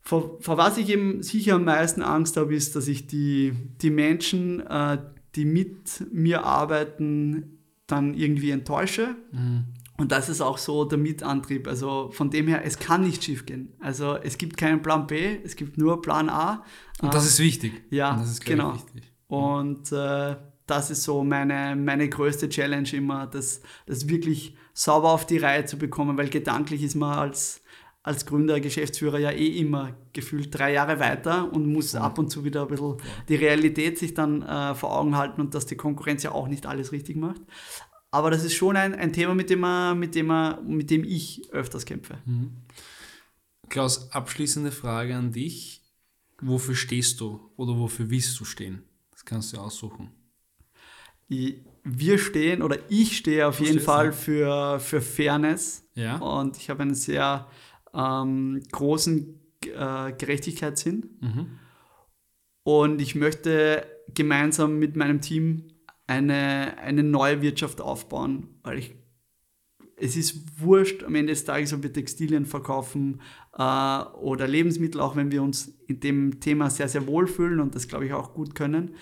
Vor, 0.00 0.38
vor 0.40 0.56
was 0.58 0.76
ich 0.76 0.90
eben 0.90 1.22
sicher 1.22 1.54
am 1.54 1.64
meisten 1.64 2.02
Angst 2.02 2.36
habe, 2.36 2.54
ist, 2.54 2.76
dass 2.76 2.88
ich 2.88 3.06
die, 3.06 3.54
die 3.80 3.90
Menschen, 3.90 4.60
äh, 4.60 4.98
die 5.34 5.44
mit 5.44 6.06
mir 6.12 6.44
arbeiten, 6.44 7.58
dann 7.86 8.14
irgendwie 8.14 8.50
enttäusche. 8.50 9.16
Mhm 9.32 9.64
und 9.96 10.10
das 10.10 10.28
ist 10.28 10.40
auch 10.40 10.58
so 10.58 10.84
der 10.84 10.98
Mitantrieb. 10.98 11.68
Also 11.68 12.10
von 12.10 12.30
dem 12.30 12.48
her, 12.48 12.62
es 12.64 12.78
kann 12.78 13.02
nicht 13.02 13.22
schief 13.22 13.46
gehen. 13.46 13.72
Also 13.78 14.16
es 14.16 14.38
gibt 14.38 14.56
keinen 14.56 14.82
Plan 14.82 15.06
B, 15.06 15.38
es 15.44 15.54
gibt 15.54 15.78
nur 15.78 16.02
Plan 16.02 16.28
A. 16.28 16.64
Und 17.00 17.14
das 17.14 17.26
ist 17.26 17.38
wichtig. 17.38 17.84
Ja, 17.90 18.16
das 18.16 18.30
ist, 18.30 18.44
genau. 18.44 18.74
Wichtig. 18.74 19.12
Und 19.28 19.92
äh, 19.92 20.36
das 20.66 20.90
ist 20.90 21.04
so 21.04 21.22
meine, 21.22 21.76
meine 21.76 22.08
größte 22.08 22.48
Challenge 22.48 22.88
immer, 22.92 23.26
das, 23.26 23.62
das 23.86 24.08
wirklich 24.08 24.56
sauber 24.72 25.12
auf 25.12 25.26
die 25.26 25.38
Reihe 25.38 25.64
zu 25.64 25.78
bekommen, 25.78 26.18
weil 26.18 26.28
gedanklich 26.28 26.82
ist 26.82 26.96
man 26.96 27.16
als, 27.16 27.62
als 28.02 28.26
Gründer, 28.26 28.58
Geschäftsführer 28.58 29.18
ja 29.18 29.30
eh 29.30 29.58
immer 29.58 29.94
gefühlt 30.12 30.58
drei 30.58 30.72
Jahre 30.72 30.98
weiter 30.98 31.52
und 31.52 31.72
muss 31.72 31.94
ab 31.94 32.18
und 32.18 32.30
zu 32.30 32.44
wieder 32.44 32.62
ein 32.62 32.68
bisschen 32.68 32.96
die 33.28 33.36
Realität 33.36 33.98
sich 33.98 34.14
dann 34.14 34.42
äh, 34.42 34.74
vor 34.74 34.98
Augen 34.98 35.16
halten 35.16 35.40
und 35.40 35.54
dass 35.54 35.66
die 35.66 35.76
Konkurrenz 35.76 36.24
ja 36.24 36.32
auch 36.32 36.48
nicht 36.48 36.66
alles 36.66 36.90
richtig 36.90 37.16
macht. 37.16 37.42
Aber 38.14 38.30
das 38.30 38.44
ist 38.44 38.54
schon 38.54 38.76
ein, 38.76 38.94
ein 38.94 39.12
Thema, 39.12 39.34
mit 39.34 39.50
dem, 39.50 39.58
man, 39.58 39.98
mit, 39.98 40.14
dem 40.14 40.26
man, 40.26 40.64
mit 40.68 40.88
dem 40.88 41.02
ich 41.02 41.50
öfters 41.50 41.84
kämpfe. 41.84 42.18
Mhm. 42.24 42.52
Klaus, 43.68 44.12
abschließende 44.12 44.70
Frage 44.70 45.16
an 45.16 45.32
dich. 45.32 45.82
Wofür 46.40 46.76
stehst 46.76 47.20
du 47.20 47.50
oder 47.56 47.76
wofür 47.76 48.10
willst 48.10 48.38
du 48.38 48.44
stehen? 48.44 48.84
Das 49.10 49.24
kannst 49.24 49.52
du 49.52 49.58
aussuchen. 49.58 50.12
Wir 51.26 52.18
stehen 52.18 52.62
oder 52.62 52.78
ich 52.88 53.16
stehe 53.16 53.48
auf 53.48 53.58
du 53.58 53.64
jeden 53.64 53.80
Fall 53.80 54.12
für, 54.12 54.78
für 54.78 55.00
Fairness. 55.00 55.84
Ja. 55.96 56.18
Und 56.18 56.56
ich 56.56 56.70
habe 56.70 56.82
einen 56.82 56.94
sehr 56.94 57.48
ähm, 57.92 58.62
großen 58.70 59.40
äh, 59.64 60.12
Gerechtigkeitssinn. 60.12 61.18
Mhm. 61.20 61.46
Und 62.62 63.00
ich 63.00 63.16
möchte 63.16 63.84
gemeinsam 64.14 64.78
mit 64.78 64.94
meinem 64.94 65.20
Team 65.20 65.73
eine, 66.06 66.78
eine 66.78 67.02
neue 67.02 67.42
Wirtschaft 67.42 67.80
aufbauen, 67.80 68.48
weil 68.62 68.78
ich, 68.78 68.94
es 69.96 70.16
ist 70.16 70.60
wurscht 70.60 71.02
am 71.04 71.14
Ende 71.14 71.32
des 71.32 71.44
Tages, 71.44 71.72
ob 71.72 71.82
wir 71.82 71.92
Textilien 71.92 72.46
verkaufen 72.46 73.20
äh, 73.56 73.62
oder 73.62 74.46
Lebensmittel, 74.46 75.00
auch 75.00 75.16
wenn 75.16 75.30
wir 75.30 75.42
uns 75.42 75.78
in 75.86 76.00
dem 76.00 76.40
Thema 76.40 76.68
sehr, 76.70 76.88
sehr 76.88 77.06
wohlfühlen 77.06 77.60
und 77.60 77.74
das, 77.74 77.88
glaube 77.88 78.06
ich, 78.06 78.12
auch 78.12 78.34
gut 78.34 78.54
können. 78.54 78.96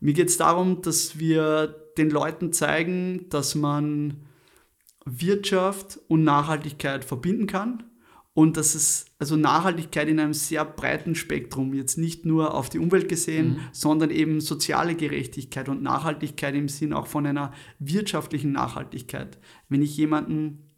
Mir 0.00 0.14
geht 0.14 0.28
es 0.28 0.36
darum, 0.36 0.82
dass 0.82 1.18
wir 1.18 1.68
den 1.96 2.10
Leuten 2.10 2.52
zeigen, 2.52 3.28
dass 3.28 3.54
man 3.54 4.26
Wirtschaft 5.04 6.00
und 6.08 6.24
Nachhaltigkeit 6.24 7.04
verbinden 7.04 7.46
kann 7.46 7.84
und 8.34 8.56
dass 8.56 8.74
es 8.74 9.04
also 9.18 9.36
Nachhaltigkeit 9.36 10.08
in 10.08 10.18
einem 10.18 10.32
sehr 10.32 10.64
breiten 10.64 11.14
Spektrum, 11.14 11.74
jetzt 11.74 11.98
nicht 11.98 12.24
nur 12.24 12.54
auf 12.54 12.70
die 12.70 12.78
Umwelt 12.78 13.08
gesehen, 13.08 13.48
mhm. 13.48 13.60
sondern 13.72 14.10
eben 14.10 14.40
soziale 14.40 14.94
Gerechtigkeit 14.94 15.68
und 15.68 15.82
Nachhaltigkeit 15.82 16.54
im 16.54 16.68
Sinn 16.68 16.94
auch 16.94 17.06
von 17.06 17.26
einer 17.26 17.52
wirtschaftlichen 17.78 18.52
Nachhaltigkeit. 18.52 19.38
Wenn 19.68 19.82
ich 19.82 19.96
jemanden 19.98 20.70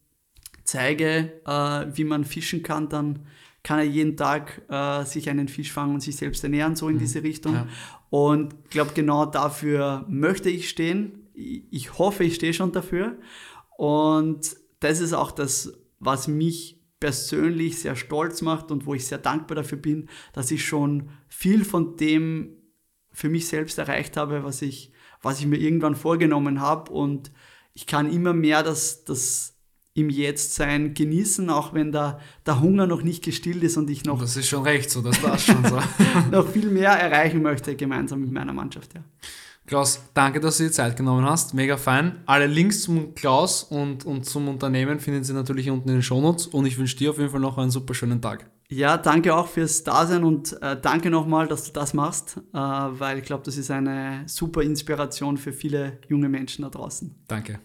zeige, 0.64 1.40
äh, 1.47 1.87
wie 1.97 2.05
man 2.05 2.25
fischen 2.25 2.64
kann, 2.64 2.88
dann 2.88 3.21
kann 3.62 3.79
er 3.79 3.85
jeden 3.85 4.17
Tag 4.17 4.62
äh, 4.69 5.05
sich 5.05 5.31
einen 5.31 5.49
Fisch 5.49 5.73
fangen 5.73 5.95
und 5.95 6.01
sich 6.01 6.17
selbst 6.17 6.43
ernähren, 6.43 6.75
so 6.75 6.88
in 6.88 6.97
mhm. 6.97 7.01
diese 7.01 7.23
Richtung. 7.23 7.55
Ja. 7.55 7.69
Und 8.11 8.55
ich 8.64 8.71
glaube, 8.71 8.93
genau 8.95 9.27
dafür 9.27 10.05
möchte 10.09 10.51
ich 10.51 10.69
stehen. 10.69 11.29
Ich 11.35 11.99
hoffe, 11.99 12.25
ich 12.25 12.35
stehe 12.35 12.53
schon 12.53 12.73
dafür. 12.73 13.17
Und 13.77 14.57
das 14.81 15.01
ist 15.01 15.12
auch 15.12 15.31
das, 15.31 15.73
was 15.99 16.29
mich 16.29 16.84
persönlich 17.05 17.81
sehr 17.81 17.97
stolz 17.97 18.40
macht 18.40 18.71
und 18.71 18.87
wo 18.87 18.95
ich 18.95 19.07
sehr 19.07 19.19
dankbar 19.19 19.57
dafür 19.57 19.77
bin, 19.77 20.09
dass 20.33 20.51
ich 20.51 20.64
schon 20.64 21.11
viel 21.29 21.62
von 21.62 21.99
dem 21.99 22.57
für 23.12 23.29
mich 23.29 23.47
selbst 23.47 23.77
erreicht 23.77 24.17
habe, 24.17 24.43
was 24.43 24.62
ich, 24.62 24.90
was 25.21 25.38
ich 25.38 25.45
mir 25.45 25.59
irgendwann 25.59 25.97
vorgenommen 25.97 26.62
habe. 26.62 26.90
Und 26.90 27.31
ich 27.75 27.87
kann 27.87 28.11
immer 28.11 28.33
mehr 28.33 28.62
das, 28.62 29.05
das 29.05 29.59
im 29.93 30.09
Jetztsein 30.09 30.95
genießen, 30.95 31.51
auch 31.51 31.75
wenn 31.75 31.93
der, 31.93 32.21
der 32.47 32.62
Hunger 32.62 32.87
noch 32.87 33.03
nicht 33.03 33.23
gestillt 33.23 33.62
ist 33.62 33.77
und 33.77 33.90
ich 33.90 34.05
noch. 34.05 34.19
Das 34.19 34.38
ist 34.38 34.49
schon 34.49 34.62
recht 34.62 34.88
so, 34.88 35.03
das 35.03 35.23
war 35.23 35.37
schon 35.37 35.62
so. 35.62 35.79
noch 36.31 36.49
viel 36.49 36.71
mehr 36.71 36.93
erreichen 36.93 37.43
möchte, 37.43 37.77
gemeinsam 37.77 38.23
mit 38.23 38.33
meiner 38.33 38.55
Mannschaft, 38.55 38.95
ja. 38.95 39.05
Klaus, 39.66 40.03
danke, 40.12 40.40
dass 40.40 40.59
du 40.59 40.64
dir 40.64 40.72
Zeit 40.72 40.96
genommen 40.96 41.24
hast. 41.24 41.55
Mega 41.55 41.79
fein. 41.79 42.22
Alle 42.27 42.46
Links 42.46 42.83
zum 42.83 43.14
Klaus 43.14 43.62
und, 43.62 44.05
und 44.05 44.27
zum 44.27 44.48
Unternehmen 44.48 45.00
finden 45.00 45.24
Sie 45.24 45.33
natürlich 45.33 45.70
unten 45.70 45.88
in 45.88 45.96
den 45.96 46.03
Shownotes 46.03 46.46
und 46.46 46.66
ich 46.66 46.77
wünsche 46.77 46.96
dir 46.96 47.11
auf 47.11 47.18
jeden 47.18 47.31
Fall 47.31 47.40
noch 47.40 47.57
einen 47.57 47.70
super 47.70 47.94
schönen 47.94 48.20
Tag. 48.20 48.50
Ja, 48.68 48.98
danke 48.98 49.35
auch 49.35 49.46
fürs 49.46 49.85
Dasein 49.85 50.24
und 50.24 50.61
äh, 50.62 50.77
danke 50.81 51.11
nochmal, 51.11 51.46
dass 51.48 51.64
du 51.64 51.72
das 51.72 51.94
machst, 51.94 52.38
äh, 52.53 52.59
weil 52.59 53.18
ich 53.18 53.24
glaube, 53.24 53.42
das 53.44 53.57
ist 53.57 53.70
eine 53.70 54.24
super 54.27 54.62
Inspiration 54.62 55.37
für 55.37 55.53
viele 55.53 55.98
junge 56.09 56.29
Menschen 56.29 56.62
da 56.62 56.70
draußen. 56.70 57.14
Danke. 57.29 57.61